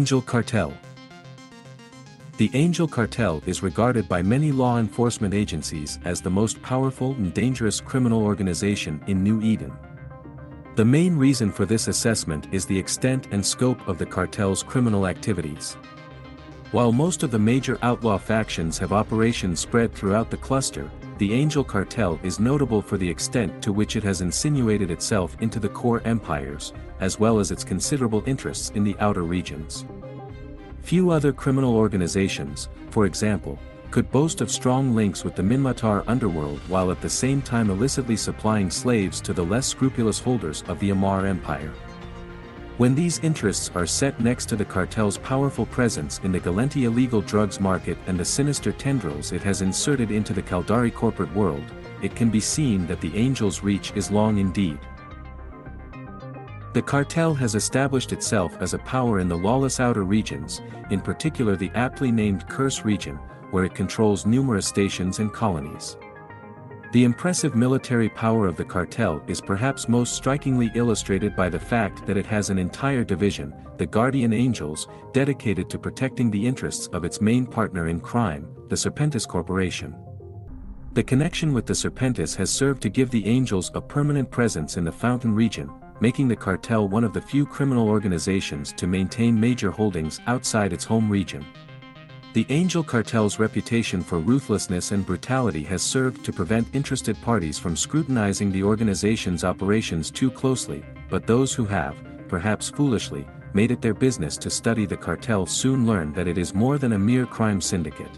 [0.00, 0.72] Angel Cartel
[2.38, 7.34] The Angel Cartel is regarded by many law enforcement agencies as the most powerful and
[7.34, 9.70] dangerous criminal organization in New Eden.
[10.74, 15.06] The main reason for this assessment is the extent and scope of the cartel's criminal
[15.06, 15.76] activities.
[16.72, 21.62] While most of the major outlaw factions have operations spread throughout the cluster, the Angel
[21.62, 26.00] Cartel is notable for the extent to which it has insinuated itself into the core
[26.06, 29.84] empires, as well as its considerable interests in the outer regions.
[30.82, 33.58] Few other criminal organizations, for example,
[33.90, 38.16] could boast of strong links with the Minmatar underworld while at the same time illicitly
[38.16, 41.72] supplying slaves to the less scrupulous holders of the Amarr Empire.
[42.78, 47.20] When these interests are set next to the cartel's powerful presence in the Gallente illegal
[47.20, 51.64] drugs market and the sinister tendrils it has inserted into the Caldari corporate world,
[52.00, 54.78] it can be seen that the Angel's reach is long indeed.
[56.72, 61.56] The cartel has established itself as a power in the lawless outer regions, in particular
[61.56, 63.16] the aptly named Curse region,
[63.50, 65.96] where it controls numerous stations and colonies.
[66.92, 72.06] The impressive military power of the cartel is perhaps most strikingly illustrated by the fact
[72.06, 77.04] that it has an entire division, the Guardian Angels, dedicated to protecting the interests of
[77.04, 79.96] its main partner in crime, the Serpentis Corporation.
[80.92, 84.84] The connection with the Serpentis has served to give the Angels a permanent presence in
[84.84, 85.70] the Fountain region,
[86.00, 90.84] making the cartel one of the few criminal organizations to maintain major holdings outside its
[90.84, 91.44] home region.
[92.32, 97.74] The Angel Cartel's reputation for ruthlessness and brutality has served to prevent interested parties from
[97.74, 101.96] scrutinizing the organization's operations too closely, but those who have,
[102.28, 106.54] perhaps foolishly, made it their business to study the cartel soon learn that it is
[106.54, 108.16] more than a mere crime syndicate.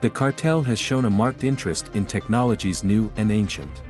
[0.00, 3.82] The cartel has shown a marked interest in technologies new and ancient.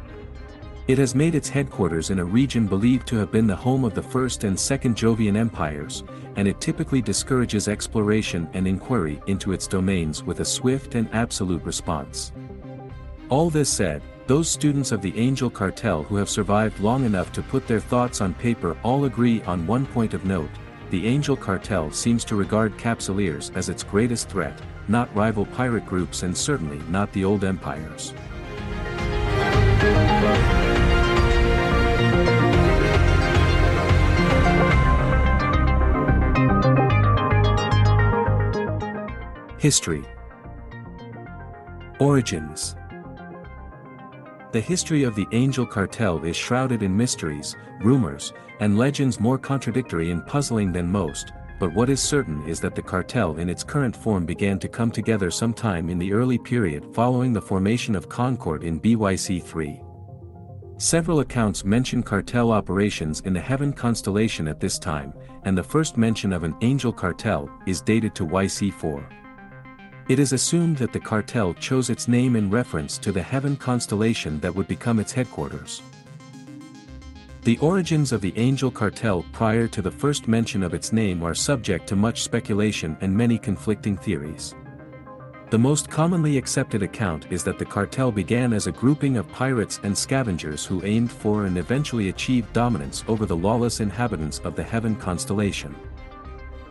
[0.89, 3.95] It has made its headquarters in a region believed to have been the home of
[3.95, 6.03] the First and Second Jovian empires,
[6.37, 11.63] and it typically discourages exploration and inquiry into its domains with a swift and absolute
[11.63, 12.33] response.
[13.29, 17.43] All this said, those students of the Angel Cartel who have survived long enough to
[17.43, 20.51] put their thoughts on paper all agree on one point of note,
[20.89, 26.23] the Angel Cartel seems to regard Capsuleers as its greatest threat, not rival pirate groups
[26.23, 28.15] and certainly not the old empires.
[39.59, 40.05] History
[41.99, 42.77] Origins
[44.53, 50.13] The history of the Angel Cartel is shrouded in mysteries, rumors, and legends more contradictory
[50.13, 53.97] and puzzling than most, but what is certain is that the cartel in its current
[53.97, 58.63] form began to come together sometime in the early period following the formation of Concord
[58.63, 59.85] in BYC-3.
[60.81, 65.97] Several accounts mention cartel operations in the Heaven constellation at this time, and the first
[65.97, 69.19] mention of an angel cartel is dated to YC4.
[70.09, 74.41] It is assumed that the cartel chose its name in reference to the Heaven constellation
[74.41, 75.83] that would become its headquarters.
[77.43, 81.35] The origins of the Angel Cartel prior to the first mention of its name are
[81.35, 84.55] subject to much speculation and many conflicting theories.
[85.51, 89.79] The most commonly accepted account is that the cartel began as a grouping of pirates
[89.83, 94.63] and scavengers who aimed for and eventually achieved dominance over the lawless inhabitants of the
[94.63, 95.75] Heaven constellation.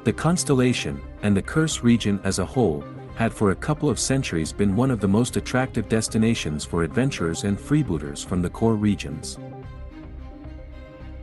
[0.05, 2.83] The constellation, and the Curse region as a whole,
[3.17, 7.45] had for a couple of centuries been one of the most attractive destinations for adventurers
[7.45, 9.39] and freebooters from the core regions.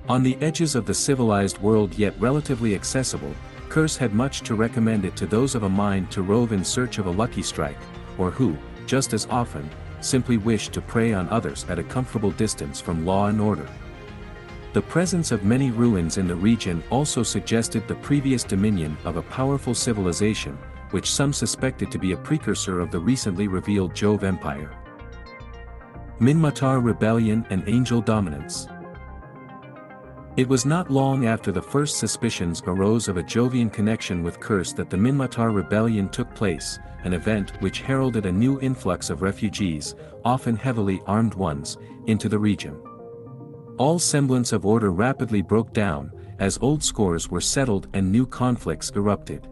[0.08, 3.32] On the edges of the civilized world yet relatively accessible,
[3.68, 6.98] Curse had much to recommend it to those of a mind to rove in search
[6.98, 7.78] of a lucky strike,
[8.18, 8.56] or who,
[8.86, 13.28] just as often, simply wished to prey on others at a comfortable distance from law
[13.28, 13.68] and order.
[14.72, 19.22] The presence of many ruins in the region also suggested the previous dominion of a
[19.22, 20.58] powerful civilization,
[20.94, 24.70] which some suspected to be a precursor of the recently revealed Jove Empire.
[26.20, 28.68] Minmatar Rebellion and Angel Dominance
[30.36, 34.72] it was not long after the first suspicions arose of a Jovian connection with Curse
[34.72, 39.94] that the Minmatar rebellion took place, an event which heralded a new influx of refugees,
[40.24, 42.76] often heavily armed ones, into the region.
[43.78, 48.90] All semblance of order rapidly broke down, as old scores were settled and new conflicts
[48.90, 49.46] erupted.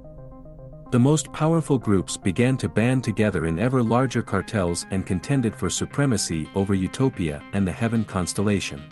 [0.93, 5.71] The most powerful groups began to band together in ever larger cartels and contended for
[5.71, 8.83] supremacy over Utopia and the Heaven constellation.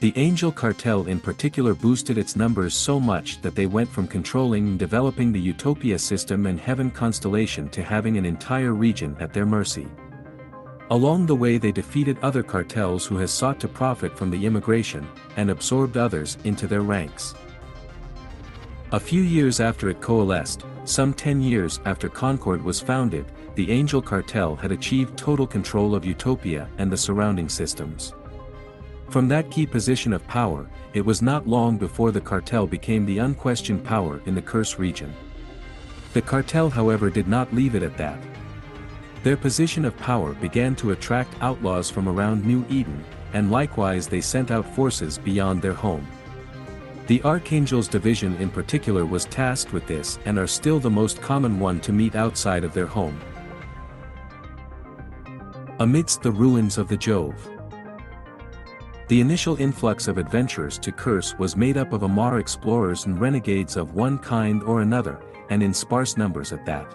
[0.00, 4.66] The Angel Cartel in particular boosted its numbers so much that they went from controlling
[4.66, 9.44] and developing the Utopia system and Heaven constellation to having an entire region at their
[9.44, 9.88] mercy.
[10.88, 15.06] Along the way they defeated other cartels who has sought to profit from the immigration,
[15.36, 17.34] and absorbed others into their ranks.
[18.92, 24.02] A few years after it coalesced, some 10 years after Concord was founded, the Angel
[24.02, 28.14] Cartel had achieved total control of Utopia and the surrounding systems.
[29.08, 33.18] From that key position of power, it was not long before the cartel became the
[33.18, 35.14] unquestioned power in the Curse region.
[36.12, 38.18] The cartel however did not leave it at that.
[39.22, 43.04] Their position of power began to attract outlaws from around New Eden,
[43.34, 46.08] and likewise they sent out forces beyond their home.
[47.10, 51.58] The Archangels division in particular was tasked with this and are still the most common
[51.58, 53.20] one to meet outside of their home.
[55.80, 57.34] Amidst the ruins of the Jove.
[59.08, 63.76] The initial influx of adventurers to Curse was made up of Amarr explorers and renegades
[63.76, 65.18] of one kind or another,
[65.48, 66.94] and in sparse numbers at that.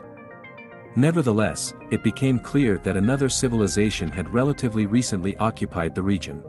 [0.95, 6.41] Nevertheless, it became clear that another civilization had relatively recently occupied the region.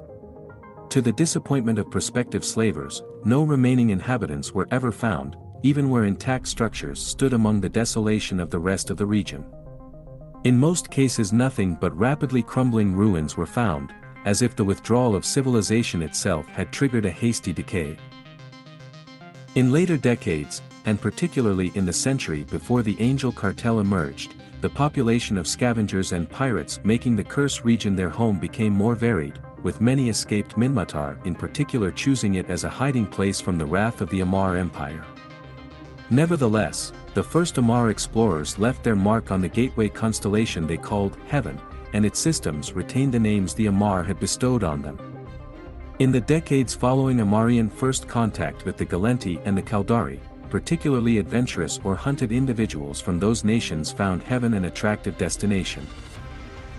[0.91, 6.47] To the disappointment of prospective slavers, no remaining inhabitants were ever found, even where intact
[6.47, 9.45] structures stood among the desolation of the rest of the region.
[10.45, 13.93] In most cases nothing but rapidly crumbling ruins were found,
[14.25, 17.97] as if the withdrawal of civilization itself had triggered a hasty decay.
[19.57, 25.37] In later decades, and particularly in the century before the Angel Cartel emerged, the population
[25.37, 30.09] of scavengers and pirates making the Curse region their home became more varied, with many
[30.09, 34.21] escaped Minmatar in particular choosing it as a hiding place from the wrath of the
[34.21, 35.05] Amarr Empire.
[36.09, 41.61] Nevertheless, the first Amarr explorers left their mark on the gateway constellation they called Heaven,
[41.95, 45.01] and its systems retained the names the Amarr had bestowed on them.
[45.99, 51.81] In the decades following Amarrian first contact with the Gallente and the Caldari, particularly adventurous
[51.83, 55.85] or hunted individuals from those nations found heaven an attractive destination.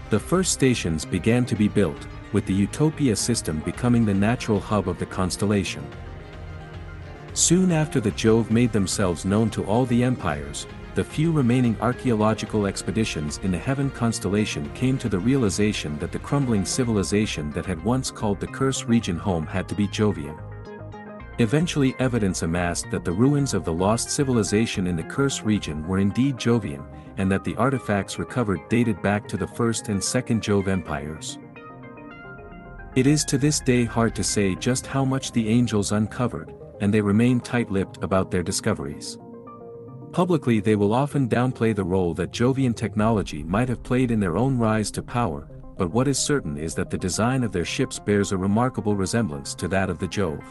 [0.10, 4.88] The first stations began to be built, with the Utopia system becoming the natural hub
[4.88, 5.85] of the constellation.
[7.33, 10.65] Soon after the Jove made themselves known to all the empires,
[10.95, 16.18] the few remaining archaeological expeditions in the Heaven constellation came to the realization that the
[16.18, 20.39] crumbling civilization that had once called the Curse region home had to be Jovian.
[21.38, 26.00] Eventually evidence amassed that the ruins of the lost civilization in the Curse region were
[26.00, 26.83] indeed Jovian,
[27.18, 31.38] and that the artifacts recovered dated back to the First and Second Jove empires.
[32.98, 36.52] It is to this day hard to say just how much the angels uncovered,
[36.82, 39.20] and they remain tight-lipped about their discoveries.
[40.12, 44.36] Publicly they will often downplay the role that Jovian technology might have played in their
[44.36, 45.48] own rise to power,
[45.78, 49.54] but what is certain is that the design of their ships bears a remarkable resemblance
[49.54, 50.44] to that of the Jove.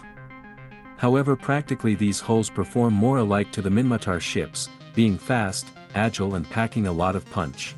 [0.98, 5.66] However practically these hulls perform more alike to the Minmatar ships, being fast,
[5.96, 7.74] agile and packing a lot of punch.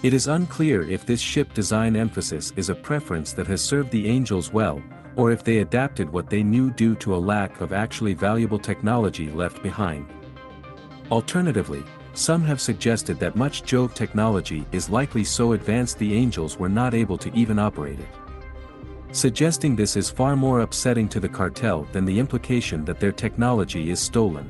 [0.00, 4.08] It is unclear if this ship design emphasis is a preference that has served the
[4.08, 4.80] Angels well,
[5.16, 9.28] or if they adapted what they knew due to a lack of actually valuable technology
[9.28, 10.06] left behind.
[11.10, 11.82] Alternatively,
[12.14, 16.94] some have suggested that much Jove technology is likely so advanced the Angels were not
[16.94, 18.08] able to even operate it.
[19.10, 23.90] Suggesting this is far more upsetting to the cartel than the implication that their technology
[23.90, 24.48] is stolen.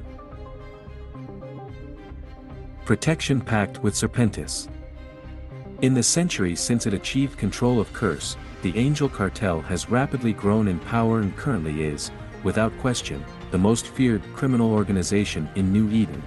[2.84, 4.68] Protection Pact with Serpentis
[5.80, 10.66] In the century since it achieved control of Curse, the Angel Cartel has rapidly grown
[10.66, 12.10] in power and currently is,
[12.42, 16.20] without question, the most feared criminal organization in New Eden.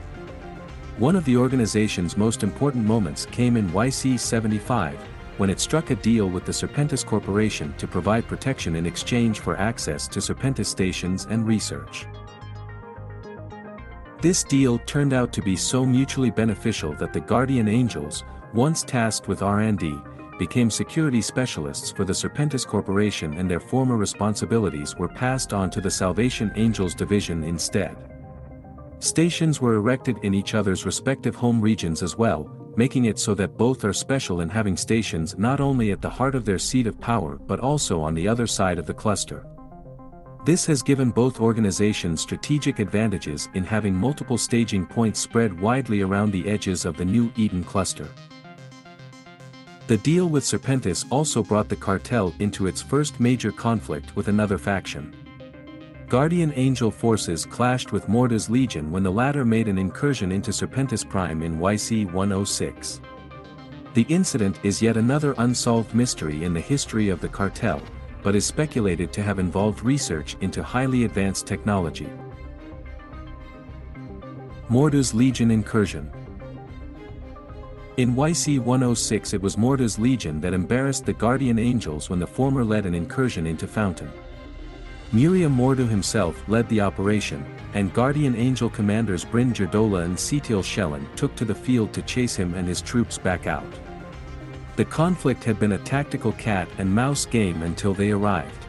[0.97, 4.95] One of the organization's most important moments came in YC-75,
[5.35, 9.57] when it struck a deal with the Serpentis Corporation to provide protection in exchange for
[9.57, 12.05] access to Serpentis stations and research.
[14.21, 19.27] This deal turned out to be so mutually beneficial that the Guardian Angels, once tasked
[19.27, 19.95] with R&D,
[20.37, 25.81] became security specialists for the Serpentis Corporation and their former responsibilities were passed on to
[25.81, 27.95] the Salvation Angels division instead.
[28.99, 33.57] Stations were erected in each other's respective home regions as well, making it so that
[33.57, 36.99] both are special in having stations not only at the heart of their seat of
[36.99, 39.45] power but also on the other side of the cluster.
[40.43, 46.31] This has given both organizations strategic advantages in having multiple staging points spread widely around
[46.31, 48.07] the edges of the new Eden cluster.
[49.91, 54.57] The deal with Serpentis also brought the cartel into its first major conflict with another
[54.57, 55.13] faction.
[56.07, 61.03] Guardian Angel forces clashed with Mordu's Legion when the latter made an incursion into Serpentis
[61.03, 63.01] Prime in YC-106.
[63.93, 67.81] The incident is yet another unsolved mystery in the history of the cartel,
[68.23, 72.09] but is speculated to have involved research into highly advanced technology.
[74.69, 76.09] Mordu's Legion Incursion
[78.01, 82.87] in YC-106 it was Mordu's legion that embarrassed the Guardian Angels when the former led
[82.87, 84.11] an incursion into Fountain.
[85.13, 91.07] Muryia Mordu himself led the operation, and Guardian Angel commanders Bryn Jerdola and Setil Shelin
[91.15, 93.71] took to the field to chase him and his troops back out.
[94.77, 98.65] The conflict had been a tactical cat and mouse game until they arrived.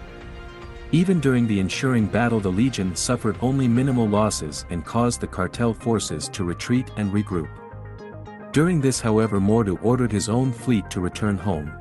[0.90, 5.72] Even during the ensuring battle the Legion suffered only minimal losses and caused the cartel
[5.72, 7.48] forces to retreat and regroup.
[8.52, 11.72] During this however Mordu ordered his own fleet to return home.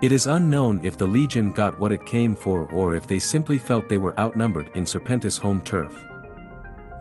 [0.00, 3.58] It is unknown if the Legion got what it came for or if they simply
[3.58, 6.02] felt they were outnumbered in Serpentis home turf.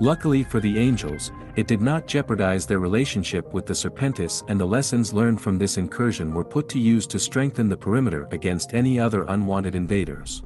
[0.02, 4.66] Luckily for the Angels, it did not jeopardize their relationship with the Serpentis and the
[4.66, 9.00] lessons learned from this incursion were put to use to strengthen the perimeter against any
[9.00, 10.44] other unwanted invaders.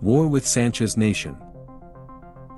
[0.00, 1.36] War with Sanchez Nation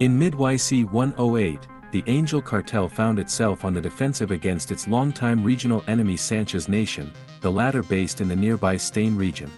[0.00, 1.59] In mid-YC 108,
[1.90, 7.12] the Angel cartel found itself on the defensive against its longtime regional enemy Sanchez Nation,
[7.40, 9.50] the latter based in the nearby Stain region.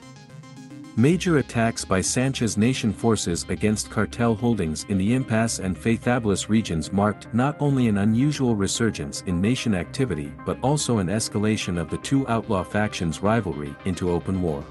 [0.96, 6.92] Major attacks by Sanchez Nation forces against cartel holdings in the Impass and Feythabolis regions
[6.92, 11.98] marked not only an unusual resurgence in nation activity but also an escalation of the
[11.98, 14.64] two outlaw factions' rivalry into open war.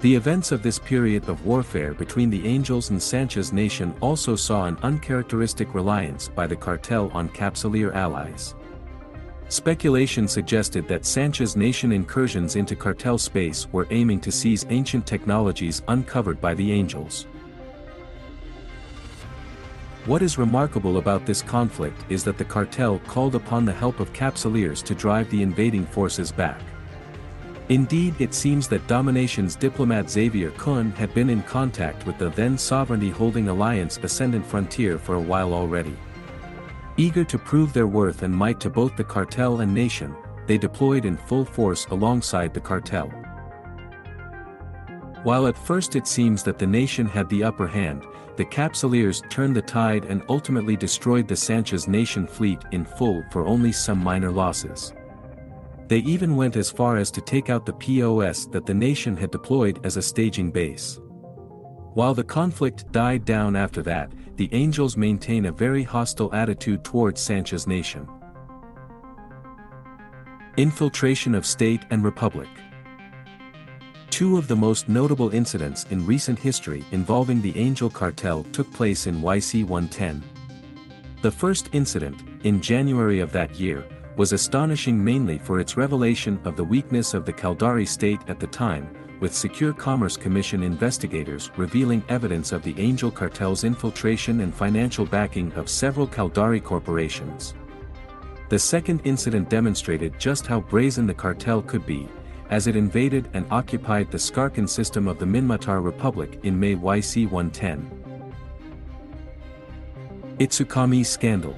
[0.00, 4.64] The events of this period of warfare between the Angels and Sanchez Nation also saw
[4.64, 8.54] an uncharacteristic reliance by the cartel on Capsuleer allies.
[9.50, 15.82] Speculation suggested that Sanchez Nation incursions into cartel space were aiming to seize ancient technologies
[15.88, 17.26] uncovered by the Angels.
[20.06, 24.14] What is remarkable about this conflict is that the cartel called upon the help of
[24.14, 26.62] Capsuleers to drive the invading forces back.
[27.70, 32.58] Indeed it seems that Domination's diplomat Xavier Kuhn had been in contact with the then
[32.58, 35.96] sovereignty-holding alliance Ascendant Frontier for a while already.
[36.96, 40.16] Eager to prove their worth and might to both the cartel and nation,
[40.48, 43.06] they deployed in full force alongside the cartel.
[45.22, 49.54] While at first it seems that the nation had the upper hand, the Capsuleers turned
[49.54, 54.32] the tide and ultimately destroyed the Sanchez nation fleet in full for only some minor
[54.32, 54.92] losses.
[55.90, 59.32] They even went as far as to take out the POS that the nation had
[59.32, 61.00] deployed as a staging base.
[61.94, 67.20] While the conflict died down after that, the Angels maintain a very hostile attitude towards
[67.20, 68.06] Sanchez Nation.
[70.56, 72.48] Infiltration of State and Republic
[74.10, 79.08] Two of the most notable incidents in recent history involving the Angel Cartel took place
[79.08, 80.22] in YC-110.
[81.22, 83.84] The first incident, in January of that year,
[84.16, 88.46] was astonishing mainly for its revelation of the weakness of the Caldari state at the
[88.46, 88.90] time,
[89.20, 95.52] with Secure Commerce Commission investigators revealing evidence of the Angel Cartel's infiltration and financial backing
[95.52, 97.54] of several Caldari corporations.
[98.48, 102.08] The second incident demonstrated just how brazen the cartel could be,
[102.48, 107.30] as it invaded and occupied the Skarkon system of the Minmatar Republic in May YC
[107.30, 108.34] 110.
[110.38, 111.56] Itsukami Scandal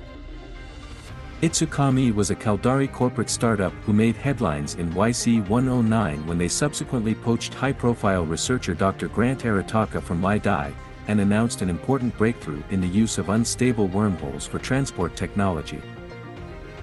[1.43, 7.53] Itsukami was a Caldari corporate startup who made headlines in YC-109 when they subsequently poached
[7.53, 9.09] high-profile researcher Dr.
[9.09, 10.73] Grant Arataka from Lai Dai,
[11.09, 15.83] and announced an important breakthrough in the use of unstable wormholes for transport technology.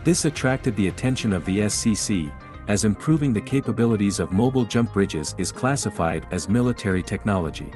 [0.04, 2.30] This attracted the attention of the SCC,
[2.68, 7.72] as improving the capabilities of mobile jump bridges is classified as military technology.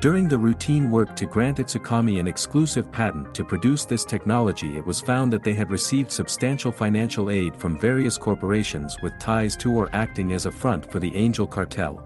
[0.00, 4.86] During the routine work to grant Itsukami an exclusive patent to produce this technology it
[4.86, 9.72] was found that they had received substantial financial aid from various corporations with ties to
[9.72, 12.00] or acting as a front for the Angel Cartel.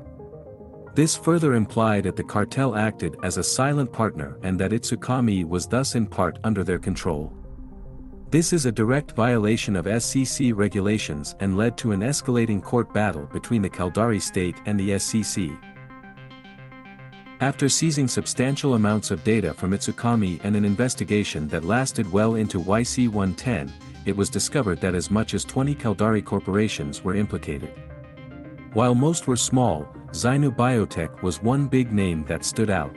[0.94, 5.66] This further implied that the cartel acted as a silent partner and that Itsukami was
[5.66, 7.30] thus in part under their control.
[8.30, 13.28] This is a direct violation of SCC regulations and led to an escalating court battle
[13.34, 15.58] between the Caldari state and the SCC.
[17.42, 22.60] After seizing substantial amounts of data from Itsukami and an investigation that lasted well into
[22.60, 23.68] YC-110,
[24.06, 27.72] it was discovered that as much as 20 Caldari corporations were implicated.
[28.74, 32.94] While most were small, Zainou Biotech was one big name that stood out.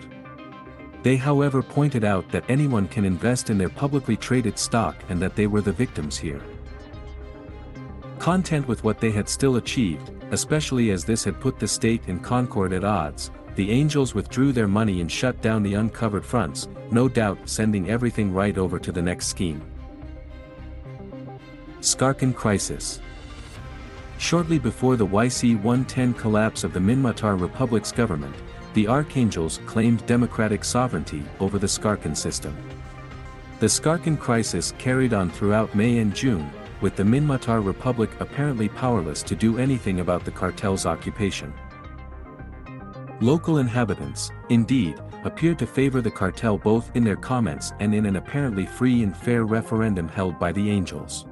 [1.01, 5.35] They however pointed out that anyone can invest in their publicly traded stock and that
[5.35, 6.43] they were the victims here.
[8.19, 12.23] Content with what they had still achieved, especially as this had put the state and
[12.23, 17.07] Concord at odds, the Angels withdrew their money and shut down the uncovered fronts, no
[17.07, 19.61] doubt sending everything right over to the next scheme.
[21.79, 22.99] Skarkon Crisis
[24.17, 28.35] Shortly before the YC-110 collapse of the Minmatar Republic's government,
[28.73, 32.55] the Archangels claimed democratic sovereignty over the Skarkon system.
[33.59, 36.49] The Skarkon crisis carried on throughout May and June,
[36.81, 41.53] with the Minmatar Republic apparently powerless to do anything about the cartel's occupation.
[43.21, 48.17] Local inhabitants, indeed, appeared to favor the cartel both in their comments and in an
[48.17, 51.25] apparently free and fair referendum held by the Angels.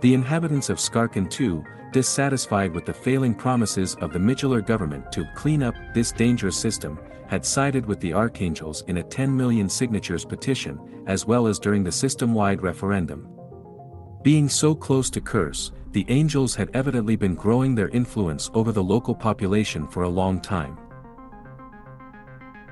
[0.00, 1.62] The inhabitants of Skarkon too,
[1.92, 6.98] dissatisfied with the failing promises of the Midular government to clean up this dangerous system,
[7.28, 11.84] had sided with the Archangels in a 10 million signatures petition, as well as during
[11.84, 13.28] the system-wide referendum.
[14.22, 18.82] Being so close to Curse, the Angels had evidently been growing their influence over the
[18.82, 20.78] local population for a long time.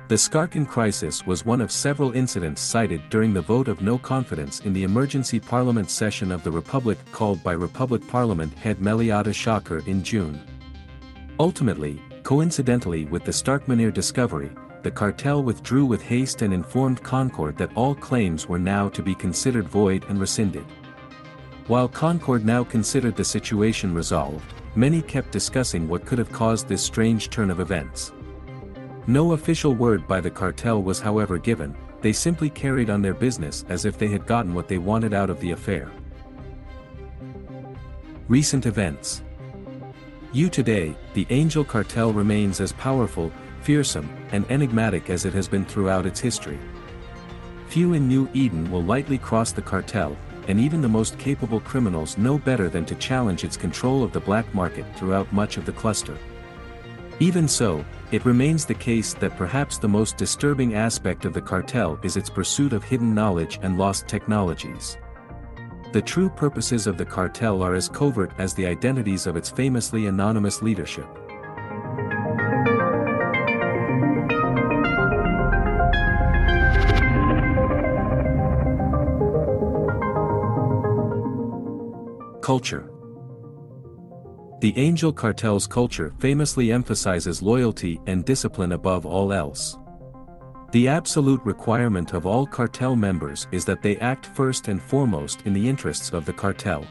[0.07, 4.59] The Skarkon crisis was one of several incidents cited during the vote of no confidence
[4.59, 9.85] in the emergency parliament session of the Republic called by Republic Parliament head Maleatu Shakor
[9.87, 10.39] in June.
[11.39, 14.51] Ultimately, coincidentally with the Starkmanir discovery,
[14.83, 19.15] the cartel withdrew with haste and informed Concord that all claims were now to be
[19.15, 20.65] considered void and rescinded.
[21.65, 26.83] While Concord now considered the situation resolved, many kept discussing what could have caused this
[26.83, 28.11] strange turn of events.
[29.07, 33.63] No official word by the cartel was however given, they simply carried on their business
[33.69, 35.91] as if they had gotten what they wanted out of the affair.
[38.27, 39.21] Recent events
[40.31, 43.31] You today, the Angel Cartel remains as powerful,
[43.61, 46.57] fearsome, and enigmatic as it has been throughout its history.
[47.67, 52.17] Few in New Eden will lightly cross the cartel, and even the most capable criminals
[52.17, 55.71] know better than to challenge its control of the black market throughout much of the
[55.71, 56.17] cluster.
[57.19, 61.97] Even so, it remains the case that perhaps the most disturbing aspect of the cartel
[62.03, 64.97] is its pursuit of hidden knowledge and lost technologies.
[65.93, 70.07] The true purposes of the cartel are as covert as the identities of its famously
[70.07, 71.07] anonymous leadership.
[82.41, 82.91] Culture
[84.61, 89.77] the Angel Cartel's culture famously emphasizes loyalty and discipline above all else.
[90.71, 95.53] The absolute requirement of all cartel members is that they act first and foremost in
[95.53, 96.85] the interests of the cartel.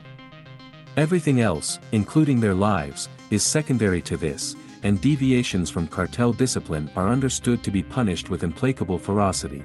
[0.96, 7.08] Everything else, including their lives, is secondary to this, and deviations from cartel discipline are
[7.08, 9.64] understood to be punished with implacable ferocity.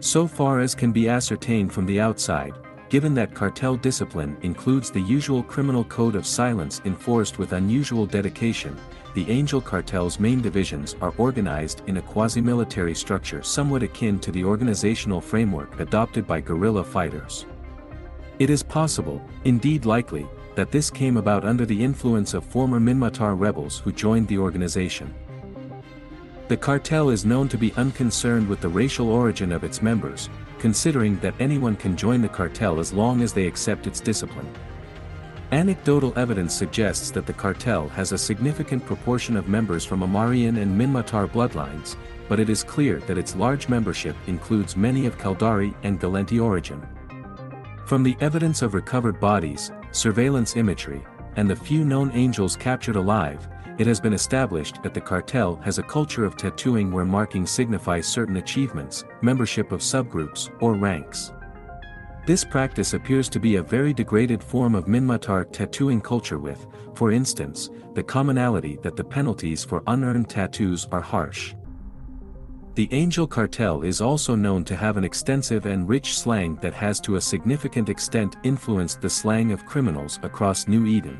[0.00, 2.52] So far as can be ascertained from the outside,
[2.90, 8.76] given that cartel discipline includes the usual criminal code of silence enforced with unusual dedication,
[9.14, 14.44] the Angel Cartel's main divisions are organized in a quasi-military structure somewhat akin to the
[14.44, 17.46] organizational framework adopted by guerrilla fighters.
[18.40, 20.26] It is possible, indeed likely,
[20.56, 25.14] that this came about under the influence of former Minmatar rebels who joined the organization.
[26.48, 30.28] The cartel is known to be unconcerned with the racial origin of its members,
[30.60, 34.48] considering that anyone can join the cartel as long as they accept its discipline.
[35.52, 40.80] Anecdotal evidence suggests that the cartel has a significant proportion of members from Amarrian and
[40.80, 41.96] Minmatar bloodlines,
[42.28, 46.80] but it is clear that its large membership includes many of Caldari and Gallente origin.
[47.84, 53.48] From the evidence of recovered bodies, surveillance imagery, and the few known angels captured alive,
[53.80, 58.06] it has been established that the cartel has a culture of tattooing where marking signifies
[58.06, 61.32] certain achievements, membership of subgroups, or ranks.
[62.26, 67.10] This practice appears to be a very degraded form of Minmatar tattooing culture with, for
[67.10, 71.54] instance, the commonality that the penalties for unearned tattoos are harsh.
[72.74, 77.00] The Angel Cartel is also known to have an extensive and rich slang that has
[77.00, 81.18] to a significant extent influenced the slang of criminals across New Eden.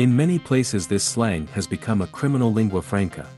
[0.00, 3.28] In many places this slang has become a criminal lingua franca.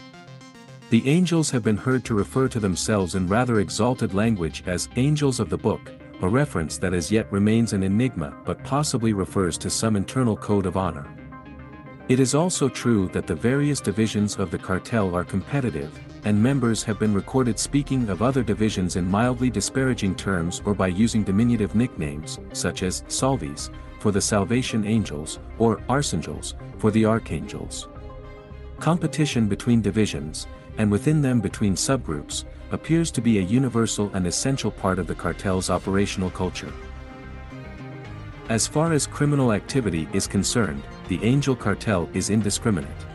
[0.91, 5.41] The angels have been heard to refer to themselves in rather exalted language as angels
[5.41, 9.71] of the book, a reference that as yet remains an enigma but possibly refers to
[9.71, 11.13] some internal code of honor.
[12.09, 16.85] It is also true that the various divisions of the cartel are competitive, and members
[16.85, 21.75] have been recorded speaking of other divisions in mildly disparaging terms or by using diminutive
[21.75, 23.69] nicknames, such as Salves,
[24.03, 27.87] for the Salvation Angels, or Archangels, for the Archangels.
[28.81, 34.73] Competition between divisions, and within them between subgroups, appears to be a universal and essential
[34.73, 36.73] part of the cartel's operational culture.
[38.49, 43.07] As far as criminal activity is concerned, the Angel Cartel is indiscriminate.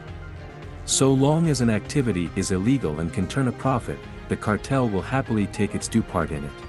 [0.86, 5.02] So long as an activity is illegal and can turn a profit, the cartel will
[5.02, 6.66] happily take its due part in it.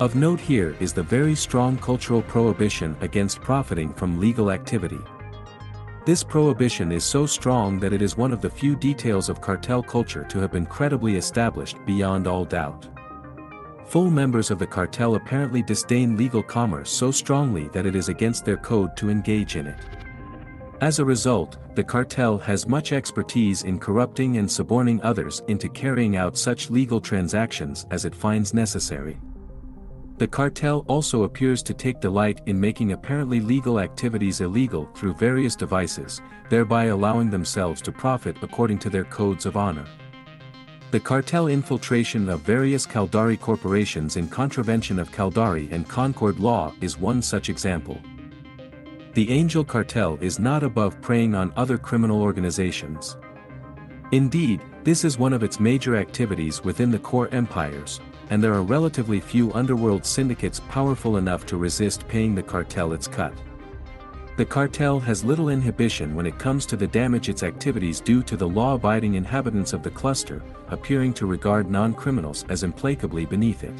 [0.00, 4.98] Of note here is the very strong cultural prohibition against profiting from legal activity.
[6.06, 9.82] This prohibition is so strong that it is one of the few details of cartel
[9.82, 12.88] culture to have been credibly established beyond all doubt.
[13.88, 18.46] Full members of the cartel apparently disdain legal commerce so strongly that it is against
[18.46, 19.80] their code to engage in it.
[20.80, 26.16] As a result, the cartel has much expertise in corrupting and suborning others into carrying
[26.16, 29.18] out such legal transactions as it finds necessary.
[30.20, 35.56] The cartel also appears to take delight in making apparently legal activities illegal through various
[35.56, 39.86] devices, thereby allowing themselves to profit according to their codes of honor.
[40.90, 46.98] The cartel infiltration of various Caldari corporations in contravention of Caldari and Concord law is
[46.98, 47.98] one such example.
[49.14, 53.16] The Angel Cartel is not above preying on other criminal organizations.
[54.12, 58.00] Indeed, this is one of its major activities within the core empires,
[58.30, 63.06] and there are relatively few underworld syndicates powerful enough to resist paying the cartel its
[63.06, 63.34] cut.
[64.36, 68.36] The cartel has little inhibition when it comes to the damage its activities do to
[68.36, 73.74] the law-abiding inhabitants of the cluster, appearing to regard non-criminals as implacably beneath it.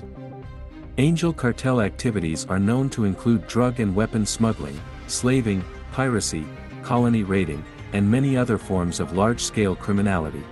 [0.99, 6.45] Angel cartel activities are known to include drug and weapon smuggling, slaving, piracy,
[6.83, 10.43] colony raiding, and many other forms of large-scale criminality.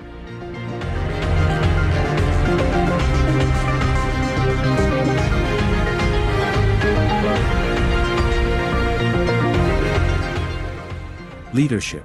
[11.55, 12.05] Leadership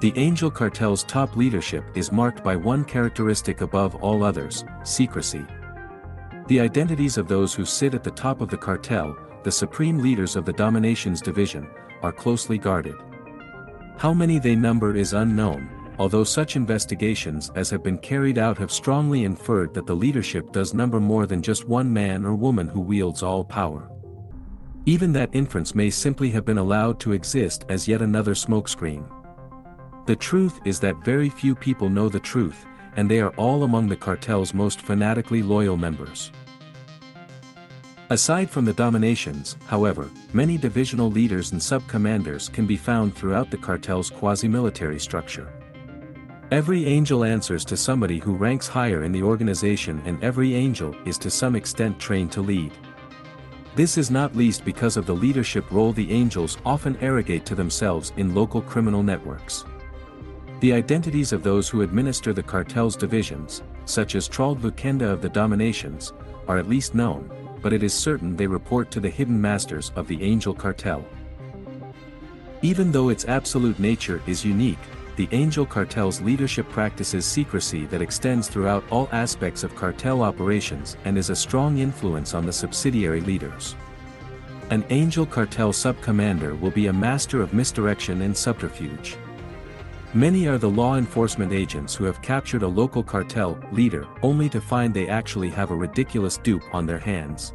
[0.00, 5.46] The Angel Cartel's top leadership is marked by one characteristic above all others, secrecy.
[6.48, 10.36] The identities of those who sit at the top of the cartel, the supreme leaders
[10.36, 11.66] of the Dominations Division,
[12.02, 12.94] are closely guarded.
[13.96, 18.70] How many they number is unknown, although such investigations as have been carried out have
[18.70, 22.80] strongly inferred that the leadership does number more than just one man or woman who
[22.80, 23.90] wields all power.
[24.88, 29.06] Even that inference may simply have been allowed to exist as yet another smokescreen.
[30.06, 32.64] The truth is that very few people know the truth,
[32.96, 36.32] and they are all among the cartel's most fanatically loyal members.
[38.08, 43.58] Aside from the dominations, however, many divisional leaders and sub-commanders can be found throughout the
[43.58, 45.52] cartel's quasi-military structure.
[46.50, 51.18] Every angel answers to somebody who ranks higher in the organization and every angel is
[51.18, 52.72] to some extent trained to lead.
[53.74, 58.12] This is not least because of the leadership role the angels often arrogate to themselves
[58.16, 59.64] in local criminal networks.
[60.60, 65.28] The identities of those who administer the cartel's divisions, such as Trald Vukenda of the
[65.28, 66.12] Dominations,
[66.48, 67.30] are at least known,
[67.62, 71.04] but it is certain they report to the hidden masters of the angel cartel.
[72.62, 74.78] Even though its absolute nature is unique,
[75.18, 81.18] the Angel Cartel's leadership practices secrecy that extends throughout all aspects of cartel operations and
[81.18, 83.74] is a strong influence on the subsidiary leaders.
[84.70, 89.16] An Angel Cartel sub-commander will be a master of misdirection and subterfuge.
[90.14, 94.60] Many are the law enforcement agents who have captured a local cartel leader only to
[94.60, 97.52] find they actually have a ridiculous dupe on their hands.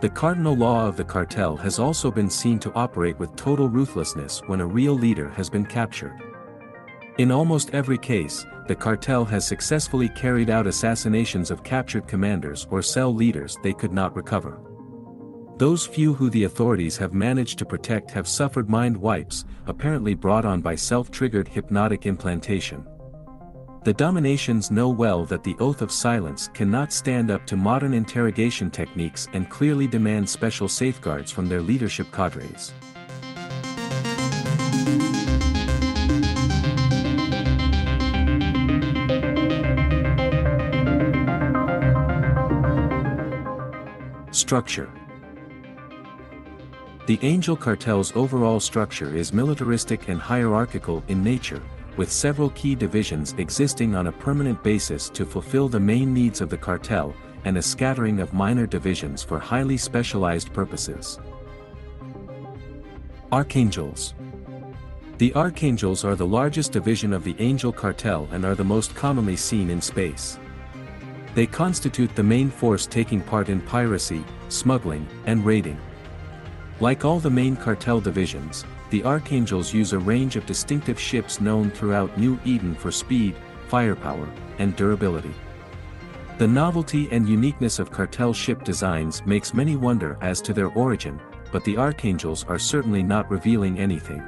[0.00, 4.40] The cardinal law of the cartel has also been seen to operate with total ruthlessness
[4.46, 6.31] when a real leader has been captured.
[7.22, 12.82] In almost every case, the cartel has successfully carried out assassinations of captured commanders or
[12.82, 14.58] cell leaders they could not recover.
[15.56, 20.44] Those few who the authorities have managed to protect have suffered mind wipes, apparently brought
[20.44, 22.84] on by self-triggered hypnotic implantation.
[23.84, 28.68] The dominations know well that the oath of silence cannot stand up to modern interrogation
[28.68, 32.72] techniques and clearly demand special safeguards from their leadership cadres.
[44.32, 44.90] Structure
[47.06, 51.62] The Angel Cartel's overall structure is militaristic and hierarchical in nature,
[51.98, 56.48] with several key divisions existing on a permanent basis to fulfill the main needs of
[56.48, 57.14] the cartel,
[57.44, 61.20] and a scattering of minor divisions for highly specialized purposes.
[63.32, 64.14] Archangels
[65.18, 69.36] The Archangels are the largest division of the Angel Cartel and are the most commonly
[69.36, 70.38] seen in space.
[71.34, 75.80] They constitute the main force taking part in piracy, smuggling, and raiding.
[76.80, 81.70] Like all the main cartel divisions, the Archangels use a range of distinctive ships known
[81.70, 83.34] throughout New Eden for speed,
[83.68, 85.34] firepower, and durability.
[86.36, 91.20] The novelty and uniqueness of cartel ship designs makes many wonder as to their origin,
[91.50, 94.22] but the Archangels are certainly not revealing anything.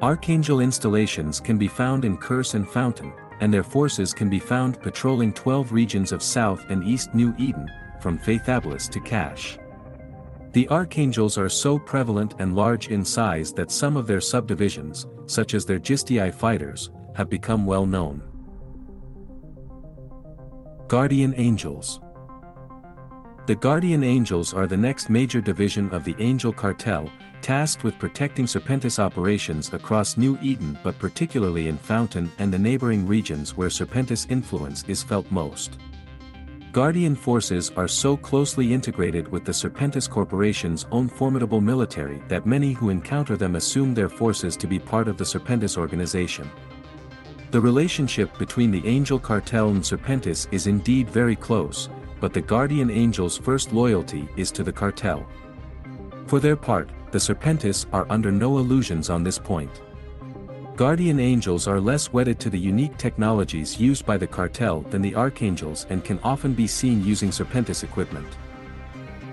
[0.00, 4.80] Archangel installations can be found in Curse and Fountain, and their forces can be found
[4.80, 7.68] patrolling 12 regions of South and East New Eden,
[8.00, 9.58] from Feythabolis to Catch.
[10.52, 15.54] The Archangels are so prevalent and large in size that some of their subdivisions, such
[15.54, 18.22] as their Gistii fighters, have become well known.
[20.88, 22.00] Guardian Angels
[23.46, 27.10] The Guardian Angels are the next major division of the Angel Cartel,
[27.42, 33.06] tasked with protecting Serpentis operations across New Eden but particularly in Fountain and the neighboring
[33.06, 35.78] regions where Serpentis influence is felt most.
[36.72, 42.72] Guardian forces are so closely integrated with the Serpentis Corporation's own formidable military that many
[42.72, 46.50] who encounter them assume their forces to be part of the Serpentis organization.
[47.50, 51.88] The relationship between the Angel Cartel and Serpentis is indeed very close,
[52.20, 55.26] but the Guardian Angel's first loyalty is to the cartel.
[56.26, 59.82] For their part, the Serpentis are under no illusions on this point.
[60.76, 65.14] Guardian Angels are less wedded to the unique technologies used by the cartel than the
[65.14, 68.28] Archangels and can often be seen using Serpentis equipment.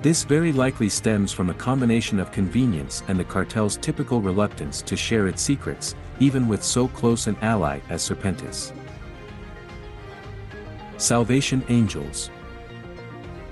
[0.02, 4.96] This very likely stems from a combination of convenience and the cartel's typical reluctance to
[4.96, 8.72] share its secrets, even with so close an ally as Serpentis.
[10.98, 12.30] Salvation Angels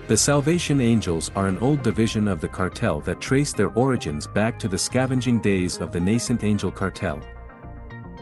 [0.08, 4.60] the Salvation Angels are an old division of the cartel that trace their origins back
[4.60, 7.22] to the scavenging days of the nascent Angel Cartel.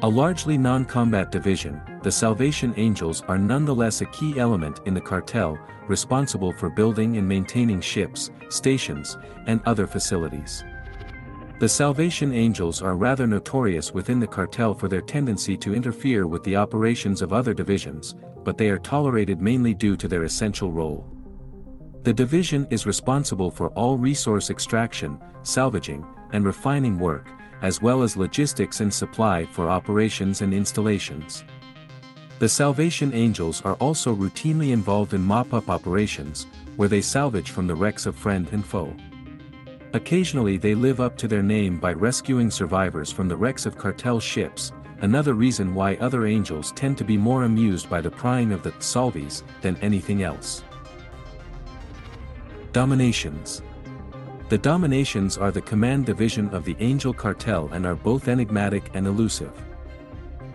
[0.03, 5.57] A largely non-combat division, the Salvation Angels are nonetheless a key element in the cartel,
[5.87, 9.17] responsible for building and maintaining ships, stations,
[9.47, 10.63] and other facilities.
[11.59, 16.43] The Salvation Angels are rather notorious within the cartel for their tendency to interfere with
[16.43, 18.13] the operations of other divisions,
[18.43, 21.07] but they are tolerated mainly due to their essential role.
[22.03, 27.27] The division is responsible for all resource extraction, salvaging, and refining work,
[27.61, 31.43] as well as logistics and supply for operations and installations.
[32.39, 37.75] The Salvation Angels are also routinely involved in mop-up operations, where they salvage from the
[37.75, 38.95] wrecks of friend and foe.
[39.93, 44.19] Occasionally they live up to their name by rescuing survivors from the wrecks of cartel
[44.19, 48.63] ships, another reason why other angels tend to be more amused by the prying of
[48.63, 50.63] the Salvies than anything else.
[52.73, 53.61] Dominations
[54.47, 59.05] The Dominations are the command division of the Angel Cartel and are both enigmatic and
[59.05, 59.51] elusive.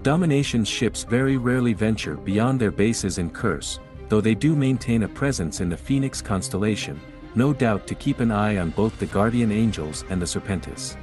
[0.02, 5.08] Dominations ships very rarely venture beyond their bases in Curse, though they do maintain a
[5.08, 6.98] presence in the Phoenix constellation,
[7.34, 10.96] no doubt to keep an eye on both the Guardian Angels and the Serpentis.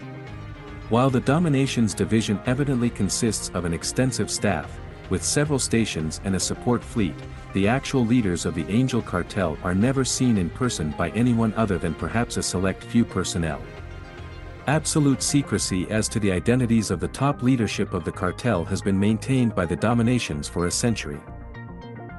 [0.90, 4.80] While the Dominations division evidently consists of an extensive staff,
[5.12, 7.14] with several stations and a support fleet,
[7.54, 11.78] the actual leaders of the Angel Cartel are never seen in person by anyone other
[11.78, 13.62] than perhaps a select few personnel.
[14.68, 18.98] Absolute secrecy as to the identities of the top leadership of the cartel has been
[18.98, 21.20] maintained by the dominations for a century.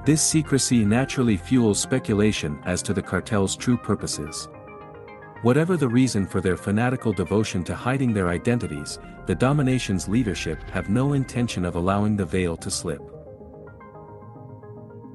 [0.05, 4.49] This secrecy naturally fuels speculation as to the cartel's true purposes.
[5.41, 10.91] Whatever the reason for their fanatical devotion to hiding their identities, the domination's leadership have
[10.91, 13.14] no intention of allowing the veil to slip.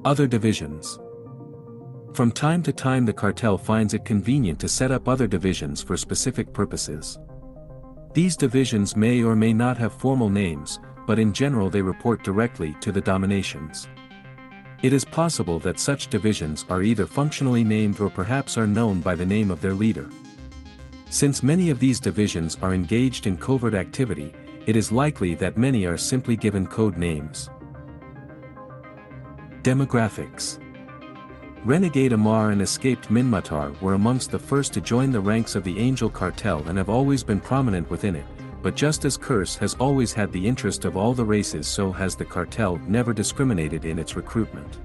[0.02, 0.98] Other divisions
[2.14, 5.94] From time to time the cartel finds it convenient to set up other divisions for
[5.94, 7.18] specific purposes.
[8.14, 12.74] These divisions may or may not have formal names, but in general they report directly
[12.80, 13.88] to the dominations.
[14.82, 19.14] It is possible that such divisions are either functionally named or perhaps are known by
[19.14, 20.08] the name of their leader.
[21.10, 24.32] Since many of these divisions are engaged in covert activity,
[24.64, 27.50] it is likely that many are simply given code names.
[29.62, 30.58] Demographics
[31.66, 35.78] Renegade Amarr and escaped Minmatar were amongst the first to join the ranks of the
[35.78, 38.24] Angel Cartel and have always been prominent within it,
[38.62, 42.16] but just as Curse has always had the interest of all the races so has
[42.16, 44.78] the cartel never discriminated in its recruitment.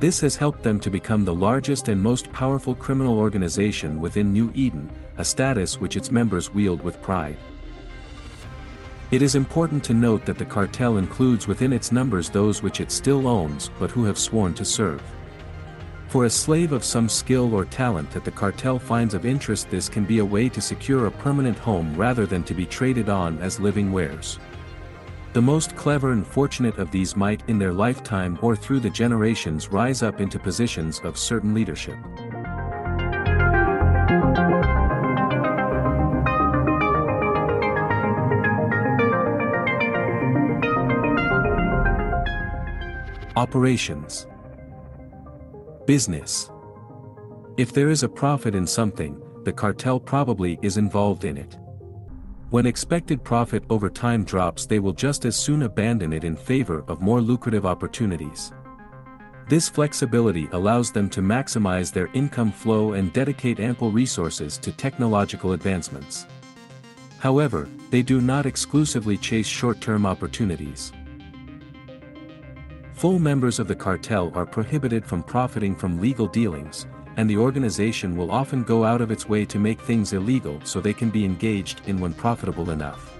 [0.00, 4.50] This has helped them to become the largest and most powerful criminal organization within New
[4.54, 7.36] Eden, a status which its members wield with pride.
[9.14, 12.90] It is important to note that the cartel includes within its numbers those which it
[12.90, 15.00] still owns but who have sworn to serve.
[16.08, 19.88] For a slave of some skill or talent that the cartel finds of interest this
[19.88, 23.38] can be a way to secure a permanent home rather than to be traded on
[23.38, 24.40] as living wares.
[25.32, 29.70] The most clever and fortunate of these might in their lifetime or through the generations
[29.70, 31.98] rise up into positions of certain leadership.
[43.36, 44.28] Operations
[45.86, 46.52] Business.
[47.56, 51.58] If there is a profit in something, the cartel probably is involved in it.
[52.50, 56.84] When expected profit over time drops they will just as soon abandon it in favor
[56.86, 58.52] of more lucrative opportunities.
[59.48, 65.54] This flexibility allows them to maximize their income flow and dedicate ample resources to technological
[65.54, 66.26] advancements.
[67.18, 70.92] However, they do not exclusively chase short-term opportunities.
[72.94, 78.16] Full members of the cartel are prohibited from profiting from legal dealings, and the organization
[78.16, 81.24] will often go out of its way to make things illegal so they can be
[81.24, 83.12] engaged in when profitable enough.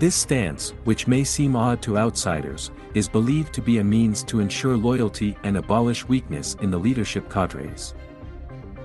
[0.00, 4.40] This stance, which may seem odd to outsiders, is believed to be a means to
[4.40, 7.94] ensure loyalty and abolish weakness in the leadership cadres.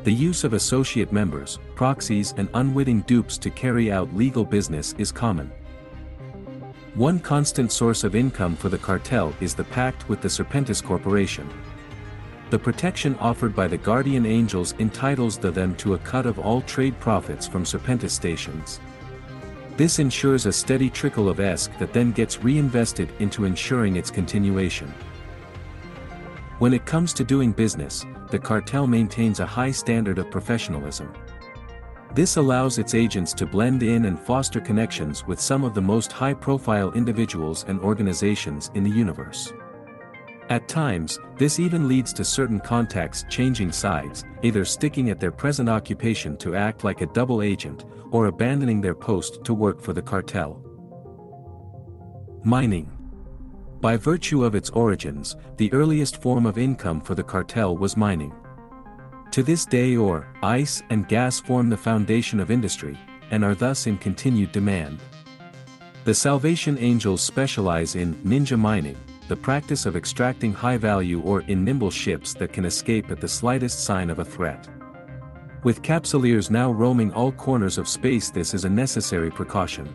[0.03, 5.11] The use of associate members, proxies and unwitting dupes to carry out legal business is
[5.11, 5.51] common.
[6.97, 11.47] One constant source of income for the cartel is the pact with the Serpentis Corporation.
[12.49, 16.61] The protection offered by the guardian angels entitles the them to a cut of all
[16.61, 18.79] trade profits from Serpentis stations.
[19.75, 24.91] This ensures a steady trickle of ISK that then gets reinvested into ensuring its continuation.
[26.57, 31.13] When it comes to doing business, the cartel maintains a high standard of professionalism.
[32.13, 36.11] This allows its agents to blend in and foster connections with some of the most
[36.11, 39.53] high-profile individuals and organizations in the universe.
[40.49, 45.67] At times, this even leads to certain contacts changing sides, either sticking at their present
[45.67, 50.01] occupation to act like a double agent, or abandoning their post to work for the
[50.01, 50.63] cartel.
[52.43, 52.89] Mining
[53.81, 58.33] By virtue of its origins, the earliest form of income for the cartel was mining.
[59.37, 62.97] To this day ore, ice and gas form the foundation of industry,
[63.29, 64.97] and are thus in continued demand.
[66.05, 68.97] The Salvation Angels specialize in ninja mining,
[69.27, 73.83] the practice of extracting high-value ore in nimble ships that can escape at the slightest
[73.83, 74.67] sign of a threat.
[75.61, 79.87] With capsuleers now roaming all corners of space this is a necessary precaution.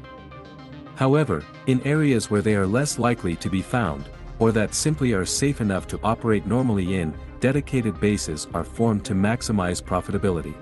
[0.95, 5.27] However, in areas where they are less likely to be found, or that simply are
[5.27, 10.55] safe enough to operate normally in, dedicated bases are formed to maximize profitability.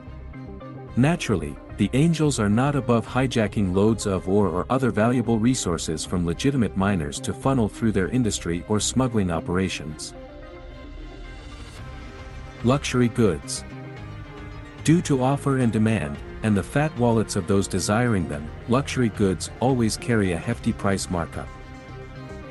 [0.96, 6.24] Naturally, the angels are not above hijacking loads of ore or other valuable resources from
[6.24, 10.14] legitimate miners to funnel through their industry or smuggling operations.
[12.64, 13.62] Luxury goods.
[14.82, 19.50] Due to offer and demand, and the fat wallets of those desiring them, luxury goods
[19.60, 21.48] always carry a hefty price markup.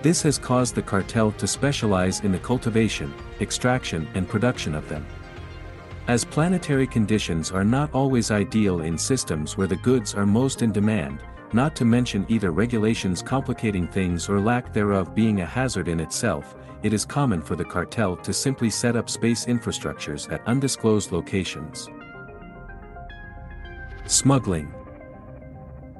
[0.01, 5.05] This has caused the cartel to specialize in the cultivation, extraction and production of them.
[6.07, 10.71] As planetary conditions are not always ideal in systems where the goods are most in
[10.71, 11.19] demand,
[11.51, 16.55] not to mention either regulations complicating things or lack thereof being a hazard in itself,
[16.81, 21.89] it is common for the cartel to simply set up space infrastructures at undisclosed locations.
[24.05, 24.73] Smuggling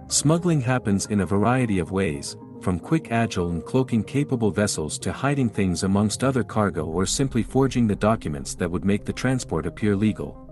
[0.08, 5.12] Smuggling happens in a variety of ways, from quick agile and cloaking capable vessels to
[5.12, 9.66] hiding things amongst other cargo or simply forging the documents that would make the transport
[9.66, 10.46] appear legal.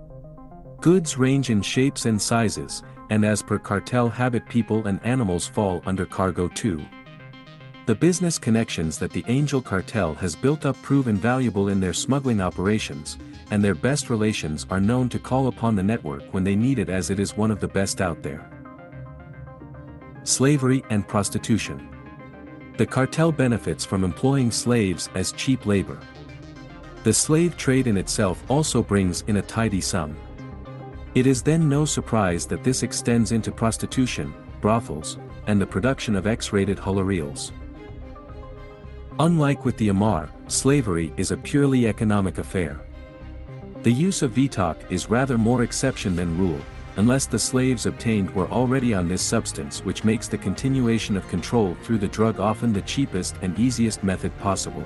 [0.82, 5.82] Goods range in shapes and sizes, and as per cartel habit people and animals fall
[5.86, 6.86] under cargo too.
[7.88, 12.42] The business connections that the Angel Cartel has built up prove invaluable in their smuggling
[12.42, 13.18] operations,
[13.50, 16.90] and their best relations are known to call upon the network when they need it
[16.90, 18.52] as it is one of the best out there.
[20.24, 21.97] Slavery and Prostitution
[22.78, 26.00] the cartel benefits from employing slaves as cheap labor.
[27.04, 30.16] The slave trade in itself also brings in a tidy sum.
[31.16, 36.28] It is then no surprise that this extends into prostitution, brothels, and the production of
[36.28, 37.52] X-rated reels.
[39.20, 42.80] Unlike with the Amarr, slavery is a purely economic affair.
[43.82, 46.62] The use of Vitoc is rather more exception than rule,
[46.98, 51.76] unless the slaves obtained were already on this substance which makes the continuation of control
[51.84, 54.86] through the drug often the cheapest and easiest method possible.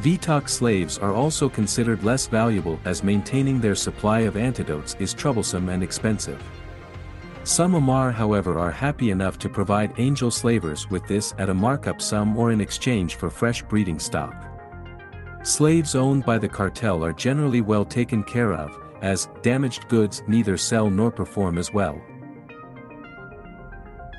[0.00, 5.68] Vitoc slaves are also considered less valuable as maintaining their supply of antidotes is troublesome
[5.68, 6.40] and expensive.
[7.42, 12.00] Some Amarr however are happy enough to provide angel slavers with this at a markup
[12.00, 14.44] sum or in exchange for fresh breeding stock.
[15.42, 20.56] Slaves owned by the cartel are generally well taken care of, as damaged goods neither
[20.56, 22.00] sell nor perform as well.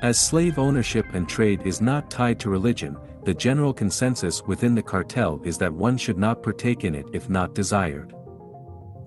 [0.02, 4.82] As slave ownership and trade is not tied to religion, the general consensus within the
[4.82, 8.14] cartel is that one should not partake in it if not desired.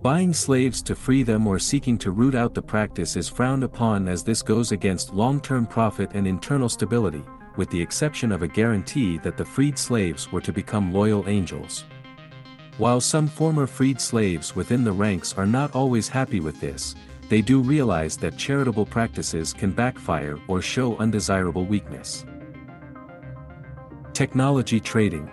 [0.03, 4.07] Buying slaves to free them or seeking to root out the practice is frowned upon
[4.07, 7.23] as this goes against long-term profit and internal stability,
[7.55, 11.85] with the exception of a guarantee that the freed slaves were to become loyal angels.
[12.79, 16.95] While some former freed slaves within the ranks are not always happy with this,
[17.29, 22.25] they do realize that charitable practices can backfire or show undesirable weakness.
[24.11, 25.29] Technology Trading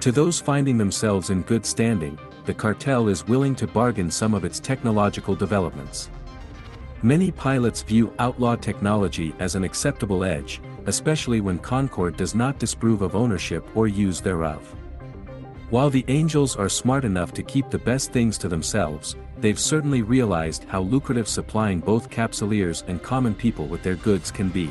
[0.00, 4.44] To those finding themselves in good standing, the cartel is willing to bargain some of
[4.44, 6.10] its technological developments.
[7.02, 13.02] Many pilots view outlaw technology as an acceptable edge, especially when Concord does not disprove
[13.02, 14.74] of ownership or use thereof.
[15.70, 20.02] While the angels are smart enough to keep the best things to themselves, they've certainly
[20.02, 24.68] realized how lucrative supplying both capsuleers and common people with their goods can be.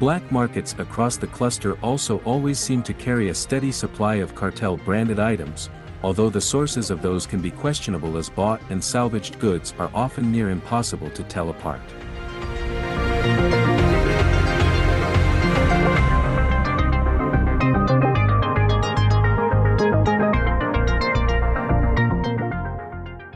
[0.00, 5.20] Black markets across the cluster also always seem to carry a steady supply of cartel-branded
[5.20, 5.70] items,
[6.02, 10.32] although the sources of those can be questionable as bought and salvaged goods are often
[10.32, 11.80] near impossible to tell apart.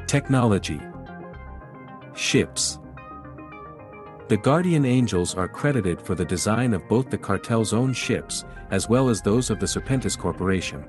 [0.09, 0.81] Technology
[2.15, 2.79] Ships
[4.29, 8.89] The Guardian Angels are credited for the design of both the cartel's own ships, as
[8.89, 10.81] well as those of the Serpentis Corporation.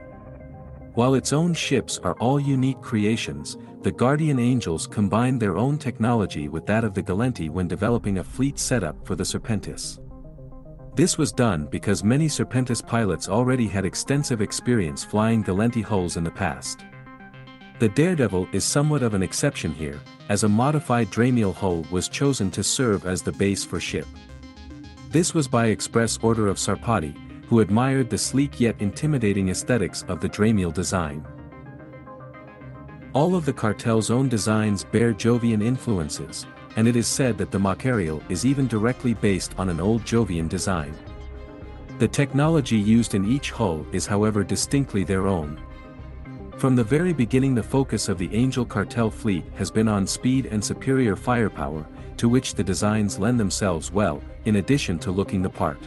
[0.94, 6.48] While its own ships are all unique creations, the Guardian Angels combined their own technology
[6.48, 10.00] with that of the Gallente when developing a fleet setup for the Serpentis.
[10.96, 16.24] This was done because many Serpentis pilots already had extensive experience flying Gallente hulls in
[16.24, 16.86] the past.
[17.80, 22.52] The Daredevil is somewhat of an exception here, as a modified Dramiel hull was chosen
[22.52, 24.06] to serve as the base for ship.
[25.12, 27.16] This was by express order of Sarpati,
[27.48, 31.26] who admired the sleek yet intimidating aesthetics of the Dramiel design.
[33.14, 37.60] All of the cartel's own designs bear Jovian influences, and it is said that the
[37.60, 40.94] Machariel is even directly based on an old Jovian design.
[41.98, 45.58] The technology used in each hull is however distinctly their own.
[46.60, 50.46] From the very beginning the focus of the Angel cartel fleet has been on speed
[50.48, 51.88] and superior firepower,
[52.18, 55.80] to which the designs lend themselves well, in addition to looking the part.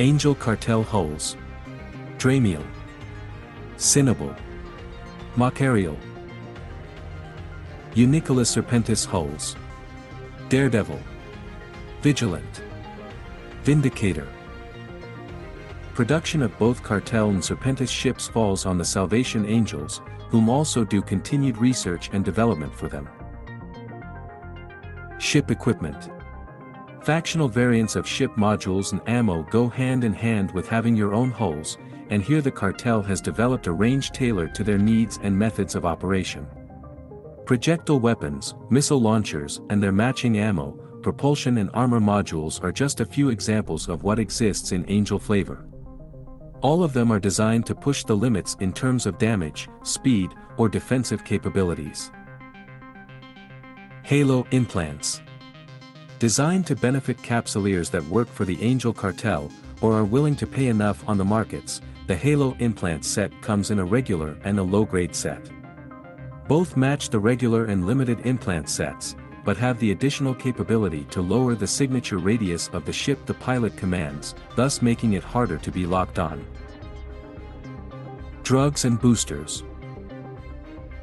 [0.00, 1.36] Angel Cartel Hulls.
[2.18, 2.66] Dramiel.
[3.76, 4.36] Cynabal.
[5.36, 5.96] Machariel.
[7.94, 9.54] Unicola Serpentis Hulls.
[10.48, 10.98] Daredevil.
[12.02, 12.62] Vigilant.
[13.62, 14.26] Vindicator.
[16.00, 21.02] Production of both Cartel and Serpentis ships falls on the Salvation Angels, whom also do
[21.02, 23.06] continued research and development for them.
[25.18, 26.08] Ship Equipment
[27.02, 31.30] Factional variants of ship modules and ammo go hand in hand with having your own
[31.30, 31.76] hulls,
[32.08, 35.84] and here the cartel has developed a range tailored to their needs and methods of
[35.84, 36.46] operation.
[37.44, 40.70] Projectile weapons, missile launchers, and their matching ammo,
[41.02, 45.66] propulsion and armor modules are just a few examples of what exists in Angel Flavor.
[46.62, 50.68] All of them are designed to push the limits in terms of damage, speed, or
[50.68, 52.10] defensive capabilities.
[54.02, 55.22] Halo Implants
[56.18, 59.50] Designed to benefit capsuleers that work for the Angel Cartel,
[59.80, 63.78] or are willing to pay enough on the markets, the Halo implant set comes in
[63.78, 65.48] a regular and a low-grade set.
[66.46, 71.54] Both match the regular and limited implant sets, but have the additional capability to lower
[71.54, 75.86] the signature radius of the ship the pilot commands, thus making it harder to be
[75.86, 76.44] locked on.
[78.42, 79.62] Drugs and Boosters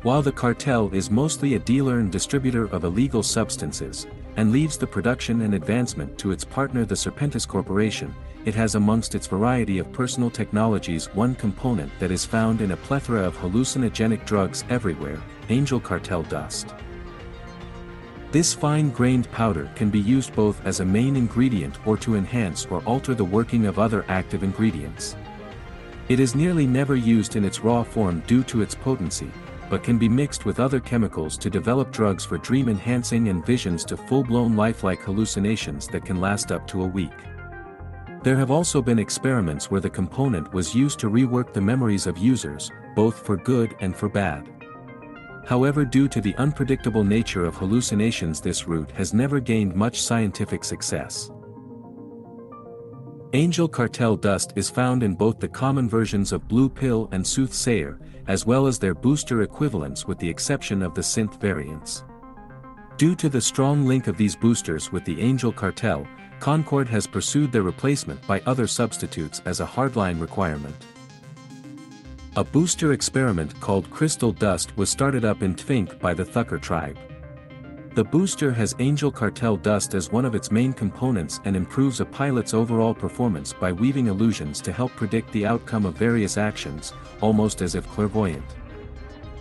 [0.03, 4.05] While the cartel is mostly a dealer and distributor of illegal substances,
[4.37, 8.13] and leaves the production and advancement to its partner the Serpentis Corporation,
[8.45, 12.77] it has amongst its variety of personal technologies one component that is found in a
[12.77, 16.73] plethora of hallucinogenic drugs everywhere, angel cartel dust.
[18.29, 22.83] This fine-grained powder can be used both as a main ingredient or to enhance or
[22.83, 25.15] alter the working of other active ingredients.
[26.09, 29.31] It is nearly never used in its raw form due to its potency,
[29.69, 33.85] but can be mixed with other chemicals to develop drugs for dream enhancing and visions
[33.85, 37.17] to full-blown lifelike hallucinations that can last up to a week.
[38.23, 42.17] There have also been experiments where the component was used to rework the memories of
[42.17, 44.56] users, both for good and for bad.
[45.47, 50.65] However due to the unpredictable nature of hallucinations this route has never gained much scientific
[50.65, 51.31] success.
[53.31, 57.97] Angel cartel dust is found in both the common versions of Blue Pill and Soothsayer,
[58.27, 62.03] as well as their booster equivalents with the exception of the synth variants.
[62.97, 66.05] Due to the strong link of these boosters with the Angel cartel,
[66.41, 70.75] Concord has pursued their replacement by other substitutes as a hardline requirement.
[72.37, 76.95] A booster experiment called Crystal Dust was started up in Tvink by the Thukker tribe.
[77.95, 82.05] The booster has Angel Cartel Dust as one of its main components and improves a
[82.05, 87.63] pilot's overall performance by weaving illusions to help predict the outcome of various actions, almost
[87.63, 88.45] as if clairvoyant.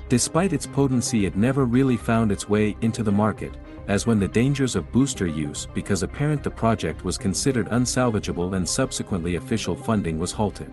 [0.08, 4.26] Despite its potency it never really found its way into the market, as when the
[4.26, 10.18] dangers of booster use because apparent the project was considered unsalvageable and subsequently official funding
[10.18, 10.72] was halted.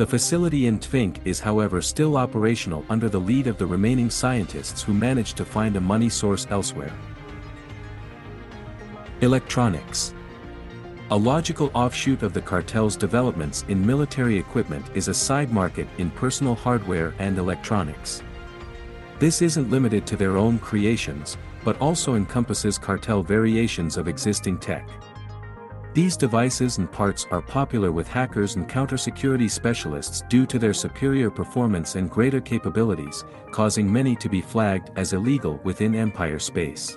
[0.00, 4.80] The facility in Tvink is however still operational under the lead of the remaining scientists
[4.80, 6.94] who managed to find a money source elsewhere.
[9.20, 10.14] Electronics
[11.10, 16.10] A logical offshoot of the cartel's developments in military equipment is a side market in
[16.12, 18.22] personal hardware and electronics.
[19.18, 24.88] This isn't limited to their own creations, but also encompasses cartel variations of existing tech.
[26.00, 31.30] These devices and parts are popular with hackers and counter-security specialists due to their superior
[31.30, 36.96] performance and greater capabilities, causing many to be flagged as illegal within Empire space.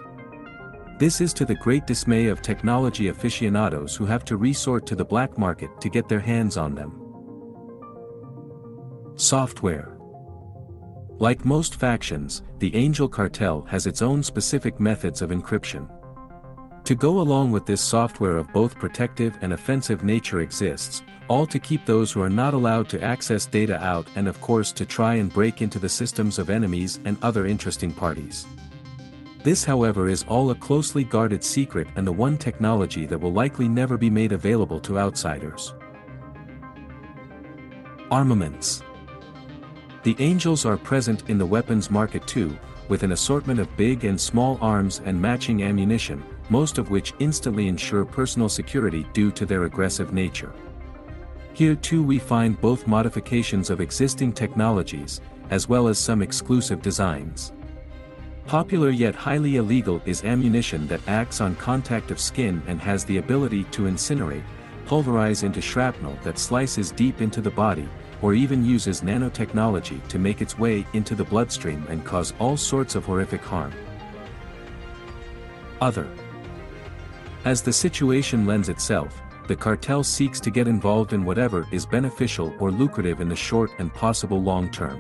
[1.00, 5.04] This is to the great dismay of technology aficionados who have to resort to the
[5.04, 6.98] black market to get their hands on them.
[9.18, 9.98] Software
[11.20, 15.90] Like most factions, the Angel Cartel has its own specific methods of encryption.
[16.86, 21.58] To go along with this software of both protective and offensive nature exists, all to
[21.58, 25.16] keep those who are not allowed to access data out and of course to try
[25.16, 28.46] and break into the systems of enemies and other interesting parties.
[29.44, 33.70] This however is all a closely guarded secret and the one technology that will likely
[33.70, 35.74] never be made available to outsiders.
[38.12, 38.84] Armaments
[40.04, 42.58] The Angels are present in the weapons market too,
[42.90, 46.22] with an assortment of big and small arms and matching ammunition,
[46.54, 50.54] most of which instantly ensure personal security due to their aggressive nature.
[51.54, 57.54] Here too we find both modifications of existing technologies, as well as some exclusive designs.
[58.46, 63.18] Popular yet highly illegal is ammunition that acts on contact of skin and has the
[63.18, 64.46] ability to incinerate,
[64.86, 67.90] pulverize into shrapnel that slices deep into the body,
[68.22, 72.94] or even uses nanotechnology to make its way into the bloodstream and cause all sorts
[72.94, 73.74] of horrific harm.
[75.82, 76.08] Other
[77.46, 82.56] as the situation lends itself, the cartel seeks to get involved in whatever is beneficial
[82.60, 85.00] or lucrative in the short and possible long term.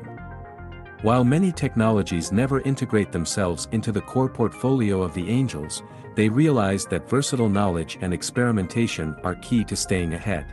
[1.02, 5.84] While many technologies never integrate themselves into the core portfolio of the angels,
[6.16, 10.46] they realize that versatile knowledge and experimentation are key to staying ahead.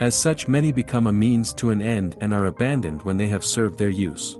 [0.00, 3.44] As such many become a means to an end and are abandoned when they have
[3.44, 4.38] served their use.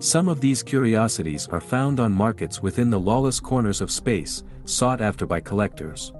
[0.00, 5.02] Some of these curiosities are found on markets within the lawless corners of space, sought
[5.02, 6.14] after by collectors.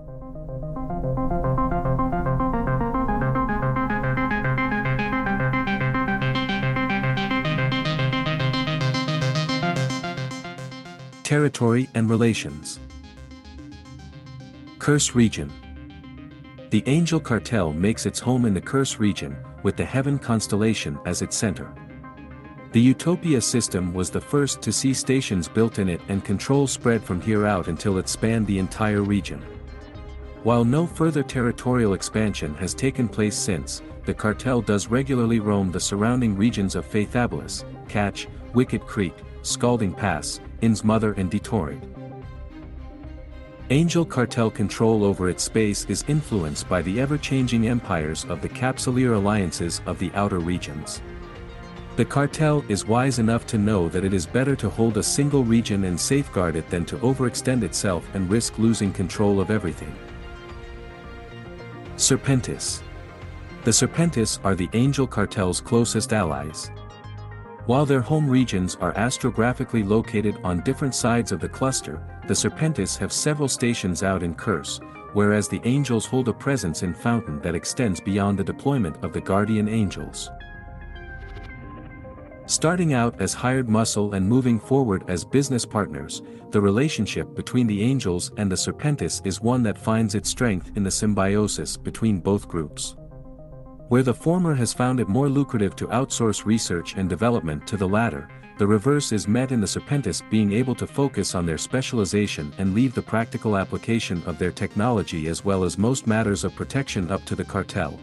[11.23, 12.81] Territory and Relations
[14.79, 15.51] Curse Region
[16.69, 21.23] The Angel Cartel makes its home in the Curse region, with the Heaven constellation as
[21.23, 21.73] its center.
[22.73, 27.03] The Utopia system was the first to see stations built in it and control spread
[27.03, 29.43] from here out until it spanned the entire region.
[30.45, 35.81] While no further territorial expansion has taken place since, the cartel does regularly roam the
[35.81, 41.83] surrounding regions of Feythabolis, Catch, Wicked Creek, Scalding Pass, Insmother and Detorid.
[43.71, 49.15] Angel Cartel control over its space is influenced by the ever-changing empires of the Capsuleer
[49.17, 51.03] alliances of the outer regions.
[52.01, 55.45] The cartel is wise enough to know that it is better to hold a single
[55.45, 59.95] region and safeguard it than to overextend itself and risk losing control of everything.
[61.97, 62.81] Serpentis
[63.65, 66.71] The Serpentis are the Angel Cartel's closest allies.
[67.67, 72.97] While their home regions are astrographically located on different sides of the cluster, the Serpentis
[72.97, 74.81] have several stations out in Curse,
[75.13, 79.21] whereas the Angels hold a presence in Fountain that extends beyond the deployment of the
[79.21, 80.31] Guardian Angels.
[82.51, 86.21] Starting out as hired muscle and moving forward as business partners,
[86.51, 90.83] the relationship between the Angels and the Serpentis is one that finds its strength in
[90.83, 92.97] the symbiosis between both groups.
[93.87, 97.87] Where the former has found it more lucrative to outsource research and development to the
[97.87, 98.29] latter,
[98.59, 102.75] the reverse is met in the Serpentis being able to focus on their specialization and
[102.75, 107.25] leave the practical application of their technology as well as most matters of protection up
[107.27, 108.01] to the cartel.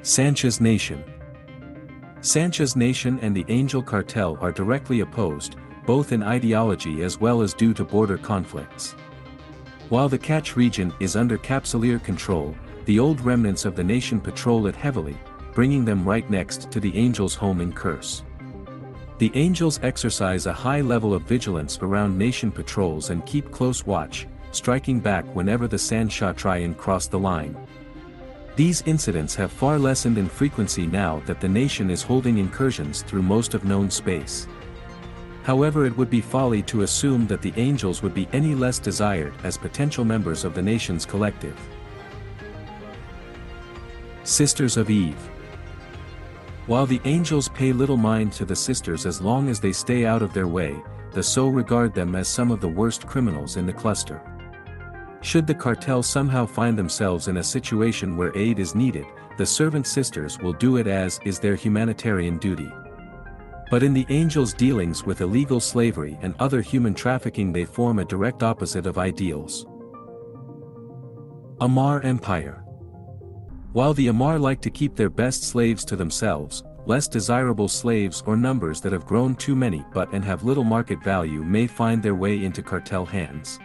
[0.00, 1.04] Sansha's Nation
[2.22, 5.56] Sansha's Nation and the Angel Cartel are directly opposed,
[5.86, 8.92] both in ideology as well as due to border conflicts.
[9.88, 12.54] While the Catch region is under Capsuleer control,
[12.84, 15.16] the old remnants of the nation patrol it heavily,
[15.52, 18.22] bringing them right next to the Angels' home in Curse.
[19.18, 24.28] The Angels exercise a high level of vigilance around nation patrols and keep close watch,
[24.52, 27.56] striking back whenever the Sansha try and cross the line.
[28.54, 33.22] These incidents have far lessened in frequency now that the nation is holding incursions through
[33.22, 34.46] most of known space.
[35.42, 39.32] However it would be folly to assume that the angels would be any less desired
[39.42, 41.58] as potential members of the nation's collective.
[44.22, 45.30] Sisters of Eve
[46.66, 50.20] While the angels pay little mind to the sisters as long as they stay out
[50.20, 50.76] of their way,
[51.12, 54.20] the so regard them as some of the worst criminals in the cluster.
[55.22, 59.06] Should the cartel somehow find themselves in a situation where aid is needed,
[59.38, 62.70] the servant sisters will do it as is their humanitarian duty.
[63.70, 68.04] But in the angels' dealings with illegal slavery and other human trafficking they form a
[68.04, 69.64] direct opposite of ideals.
[71.60, 72.64] Amarr Empire
[73.72, 78.36] While the Amarr like to keep their best slaves to themselves, less desirable slaves or
[78.36, 82.16] numbers that have grown too many but and have little market value may find their
[82.16, 83.60] way into cartel hands.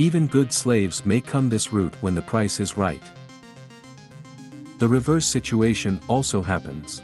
[0.00, 3.02] Even good slaves may come this route when the price is right.
[4.78, 7.02] The reverse situation also happens.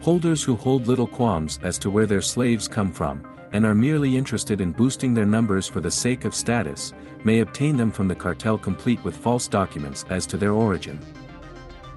[0.00, 4.16] Holders who hold little qualms as to where their slaves come from, and are merely
[4.16, 6.92] interested in boosting their numbers for the sake of status,
[7.22, 10.98] may obtain them from the cartel complete with false documents as to their origin.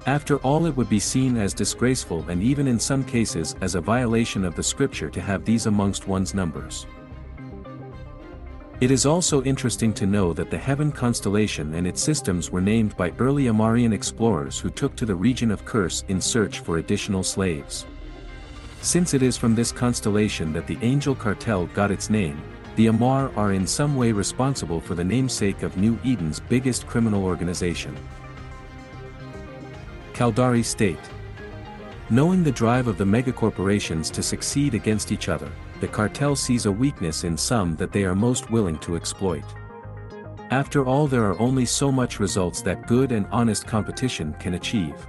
[0.06, 3.80] After all it would be seen as disgraceful and even in some cases as a
[3.80, 6.86] violation of the scripture to have these amongst one's numbers.
[8.78, 12.94] It is also interesting to know that the Heaven constellation and its systems were named
[12.94, 17.22] by early Amarrian explorers who took to the region of Curse in search for additional
[17.22, 17.86] slaves.
[18.82, 22.42] Since it is from this constellation that the Angel Cartel got its name,
[22.76, 27.24] the Amarr are in some way responsible for the namesake of New Eden's biggest criminal
[27.24, 27.96] organization.
[30.12, 31.00] Caldari State
[32.10, 35.50] Knowing the drive of the megacorporations to succeed against each other,
[35.80, 39.44] the cartel sees a weakness in some that they are most willing to exploit.
[40.50, 45.06] After all there are only so much results that good and honest competition can achieve.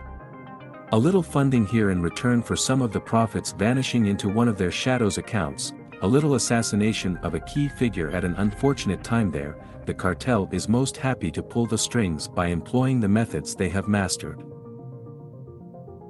[0.94, 4.58] A little funding here in return for some of the profits vanishing into one of
[4.58, 9.58] their shadows accounts, a little assassination of a key figure at an unfortunate time there,
[9.86, 13.88] the cartel is most happy to pull the strings by employing the methods they have
[13.88, 14.44] mastered.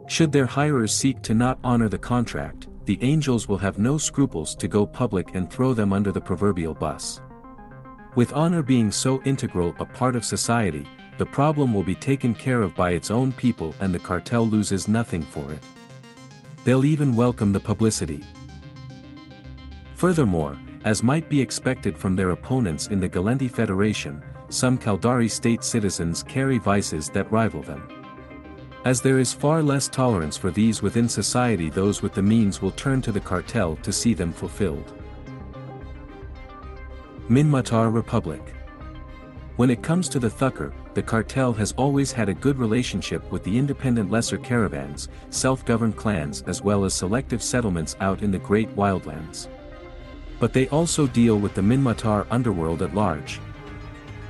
[0.07, 4.55] Should their hirers seek to not honor the contract, the angels will have no scruples
[4.55, 7.19] to go public and throw them under the proverbial bus.
[8.15, 12.61] With honor being so integral a part of society, the problem will be taken care
[12.61, 15.59] of by its own people and the cartel loses nothing for it.
[16.63, 18.23] They'll even welcome the publicity.
[19.95, 25.65] Furthermore, as might be expected from their opponents in the Gallente Federation, some Caldari state
[25.65, 28.06] citizens carry vices that rival them.
[28.87, 32.71] As there is far less tolerance for these within society those with the means will
[32.71, 34.93] turn to the cartel to see them fulfilled.
[37.27, 38.53] Minmatar Republic
[39.57, 43.43] When it comes to the Thukker, the cartel has always had a good relationship with
[43.43, 48.73] the independent lesser caravans, self-governed clans as well as selective settlements out in the great
[48.77, 49.49] wildlands.
[50.39, 53.41] But they also deal with the Minmatar underworld at large,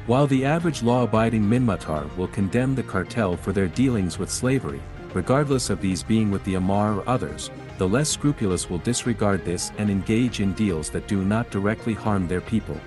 [0.07, 4.81] while the average law-abiding Minmatar will condemn the cartel for their dealings with slavery,
[5.13, 9.71] regardless of these being with the Amarr or others, the less scrupulous will disregard this
[9.77, 12.79] and engage in deals that do not directly harm their people.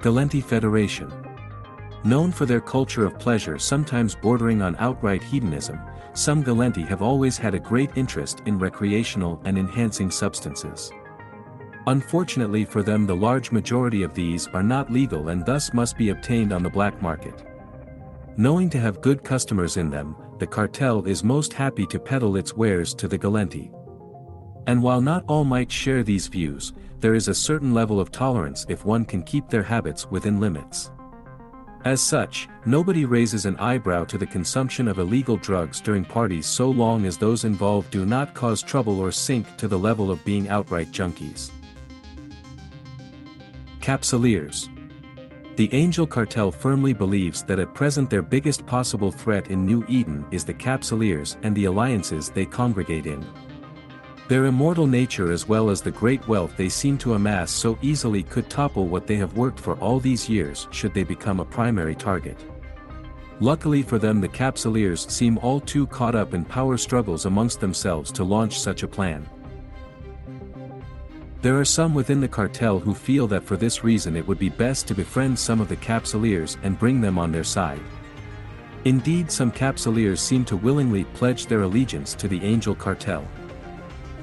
[0.00, 1.12] Gallente Federation
[2.04, 5.80] Known for their culture of pleasure sometimes bordering on outright hedonism,
[6.14, 10.92] some Gallente have always had a great interest in recreational and enhancing substances.
[11.88, 16.10] Unfortunately for them the large majority of these are not legal and thus must be
[16.10, 17.44] obtained on the black market.
[18.36, 22.56] Knowing to have good customers in them, the cartel is most happy to peddle its
[22.56, 23.72] wares to the Gallente.
[24.68, 28.64] And while not all might share these views, there is a certain level of tolerance
[28.68, 30.92] if one can keep their habits within limits.
[31.84, 36.70] As such, nobody raises an eyebrow to the consumption of illegal drugs during parties so
[36.70, 40.48] long as those involved do not cause trouble or sink to the level of being
[40.48, 41.50] outright junkies.
[43.82, 44.68] Capsuleers.
[45.56, 50.24] The Angel Cartel firmly believes that at present their biggest possible threat in New Eden
[50.30, 53.26] is the Capsuleers and the alliances they congregate in.
[54.28, 58.22] Their immortal nature as well as the great wealth they seem to amass so easily
[58.22, 61.96] could topple what they have worked for all these years should they become a primary
[61.96, 62.38] target.
[63.40, 68.12] Luckily for them the Capsuleers seem all too caught up in power struggles amongst themselves
[68.12, 69.28] to launch such a plan.
[71.42, 74.48] There are some within the cartel who feel that for this reason it would be
[74.48, 77.80] best to befriend some of the capsuleers and bring them on their side.
[78.84, 83.22] Indeed some capsuleers seem to willingly pledge their allegiance to the Angel cartel.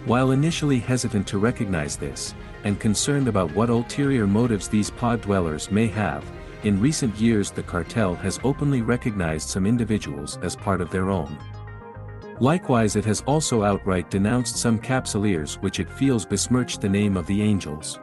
[0.06, 5.70] While initially hesitant to recognize this, and concerned about what ulterior motives these pod dwellers
[5.70, 6.24] may have,
[6.64, 11.38] in recent years the cartel has openly recognized some individuals as part of their own.
[12.40, 17.28] Likewise it has also outright denounced some capsuleers which it feels besmirch the name of
[17.28, 18.00] the angels.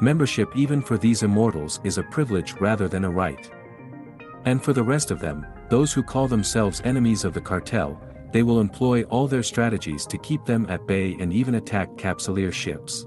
[0.00, 3.50] Membership even for these immortals is a privilege rather than a right.
[4.46, 8.00] And for the rest of them, those who call themselves enemies of the cartel,
[8.32, 12.52] they will employ all their strategies to keep them at bay and even attack capsuleer
[12.52, 13.06] ships.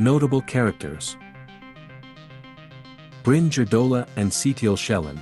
[0.00, 1.18] Notable characters
[3.22, 5.20] Bryn and Setil Shelin.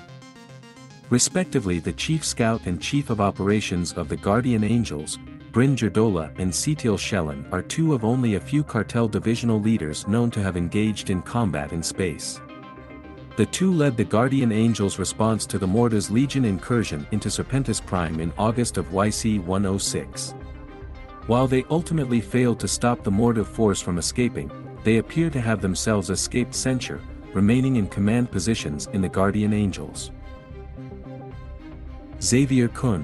[1.10, 5.18] Respectively the Chief Scout and Chief of Operations of the Guardian Angels,
[5.50, 10.40] Bryn and Setil Shelin are two of only a few cartel divisional leaders known to
[10.40, 12.40] have engaged in combat in space.
[13.34, 18.20] The two led the Guardian Angels' response to the Mordu's Legion incursion into Serpentis Prime
[18.20, 20.34] in August of YC-106.
[21.26, 24.50] While they ultimately failed to stop the Morda force from escaping,
[24.84, 27.00] they appear to have themselves escaped censure,
[27.32, 30.10] remaining in command positions in the Guardian Angels.
[32.20, 33.02] Xavier Kun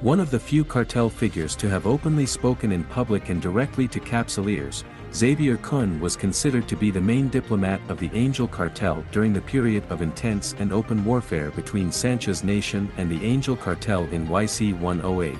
[0.00, 4.00] One of the few cartel figures to have openly spoken in public and directly to
[4.00, 4.84] Capsuleers,
[5.14, 9.40] Xavier Kun was considered to be the main diplomat of the Angel Cartel during the
[9.40, 15.38] period of intense and open warfare between Sansha's Nation and the Angel Cartel in YC-108.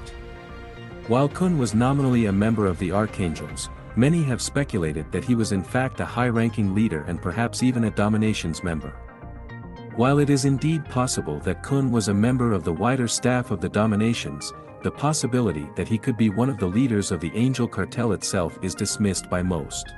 [1.08, 5.52] While Kun was nominally a member of the Archangels, Many have speculated that he was
[5.52, 8.92] in fact a high-ranking leader and perhaps even a dominations member.
[9.94, 13.60] While it is indeed possible that Kun was a member of the wider staff of
[13.60, 17.68] the dominations, the possibility that he could be one of the leaders of the Angel
[17.68, 19.94] Cartel itself is dismissed by most.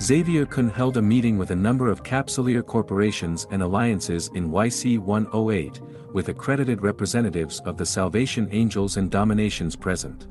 [0.00, 6.12] Xavier Kun held a meeting with a number of Capsuleer corporations and alliances in YC-108,
[6.12, 10.28] with accredited representatives of the Salvation Angels and Dominations present.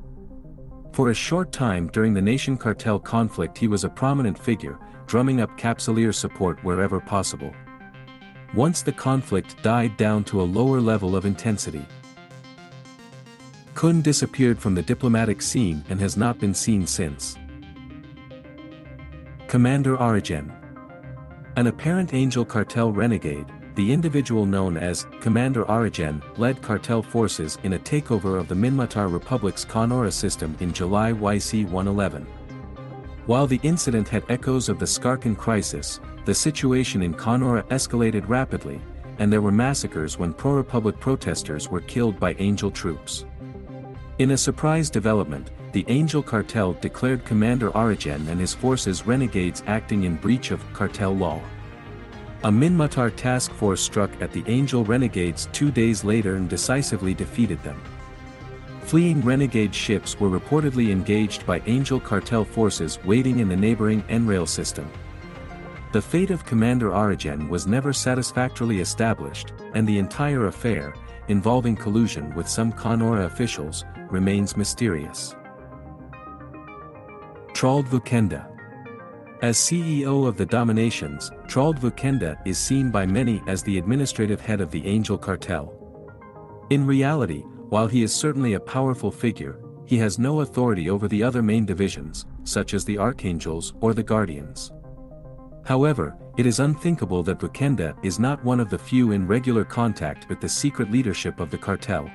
[0.98, 5.42] For a short time during the Nation Cartel conflict he was a prominent figure, drumming
[5.42, 7.54] up Capsuleer support wherever possible.
[8.56, 11.86] Once the conflict died down to a lower level of intensity.
[13.76, 17.38] Kun disappeared from the diplomatic scene and has not been seen since.
[19.48, 20.52] Commander Origen
[21.58, 23.46] An apparent Angel Cartel renegade,
[23.78, 29.14] the individual known as Commander Origen led cartel forces in a takeover of the Minmatar
[29.14, 32.26] Republic's Khaunora system in July YC-111.
[33.28, 38.82] While the incident had echoes of the Skarkon crisis, the situation in Khaunora escalated rapidly,
[39.20, 43.26] and there were massacres when pro-Republic protesters were killed by Angel troops.
[44.18, 50.06] In a surprise development, the Angel Cartel declared Commander Origen and his forces renegades acting
[50.06, 51.40] in breach of cartel law.
[52.44, 57.62] A Minmatar task force struck at the Angel Renegades two days later and decisively defeated
[57.64, 57.82] them.
[58.84, 64.46] Fleeing renegade ships were reportedly engaged by Angel cartel forces waiting in the neighboring Enrail
[64.46, 64.88] system.
[65.94, 70.94] The fate of Commander Origen was never satisfactorily established, and the entire affair,
[71.30, 75.36] involving collusion with some Khaunora officials, remains mysterious.
[77.54, 78.57] Trald Vukenda
[79.42, 84.62] as CEO of the Dominations, Trald Vukenda is seen by many as the administrative head
[84.62, 85.74] of the Angel Cartel.
[86.72, 91.22] In reality, while he is certainly a powerful figure, he has no authority over the
[91.22, 94.72] other main divisions, such as the Archangels or the Guardians.
[95.66, 100.28] However, it is unthinkable that Vukenda is not one of the few in regular contact
[100.30, 102.10] with the secret leadership of the cartel.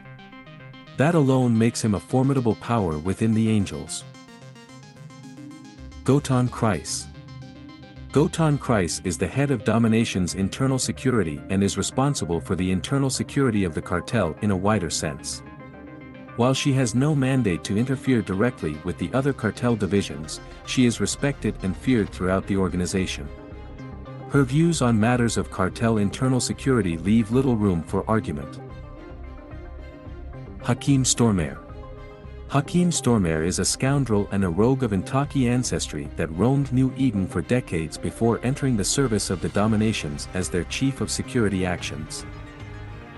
[0.97, 4.05] That alone makes him a formidable power within the Angels.
[6.05, 7.07] Gotan Kryze
[8.13, 13.09] Gotan Kryze is the head of Domination's internal security and is responsible for the internal
[13.09, 15.43] security of the cartel in a wider sense.
[16.37, 21.01] While she has no mandate to interfere directly with the other cartel divisions, she is
[21.01, 23.27] respected and feared throughout the organization.
[24.29, 28.61] Her views on matters of cartel internal security leave little room for argument.
[30.61, 31.72] Hakim Stormare
[32.53, 37.27] Hakim Stormare is a scoundrel and a rogue of Intaki ancestry that roamed New Eden
[37.27, 42.27] for decades before entering the service of the Dominations as their chief of security actions.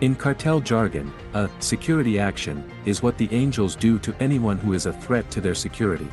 [0.03, 4.87] In cartel jargon, a security action is what the angels do to anyone who is
[4.87, 6.07] a threat to their security.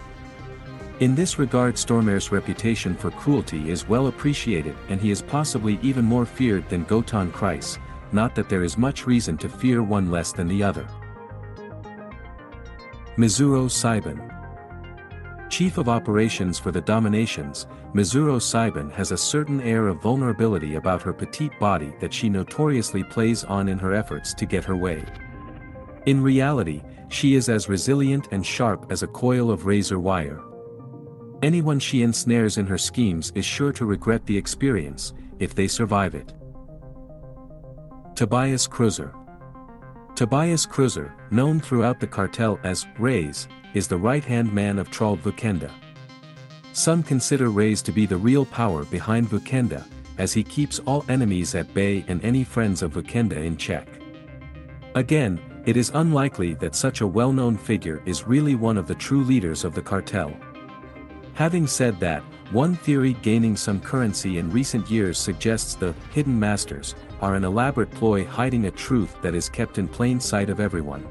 [0.99, 6.05] In this regard Stormare's reputation for cruelty is well appreciated and he is possibly even
[6.05, 7.77] more feared than Gotan Kryze,
[8.11, 10.87] not that there is much reason to fear one less than the other.
[13.17, 14.21] Mizuro Saiban
[15.49, 21.01] Chief of Operations for the Dominations, Mizuro Saiban has a certain air of vulnerability about
[21.01, 25.03] her petite body that she notoriously plays on in her efforts to get her way.
[26.05, 30.41] In reality, she is as resilient and sharp as a coil of razor wire.
[31.43, 36.15] Anyone she ensnares in her schemes is sure to regret the experience, if they survive
[36.15, 36.33] it.
[38.15, 39.13] Tobias Kruzer
[40.21, 45.71] Tobias Kruzer, known throughout the cartel as Raze, is the right-hand man of Trald Vukenda.
[46.73, 49.83] Some consider Raze to be the real power behind Vukenda,
[50.19, 53.87] as he keeps all enemies at bay and any friends of Vukenda in check.
[54.93, 59.23] Again, it is unlikely that such a well-known figure is really one of the true
[59.23, 60.31] leaders of the cartel.
[61.33, 66.93] Having said that, one theory gaining some currency in recent years suggests the hidden masters
[67.21, 71.07] are an elaborate ploy hiding a truth that is kept in plain sight of everyone.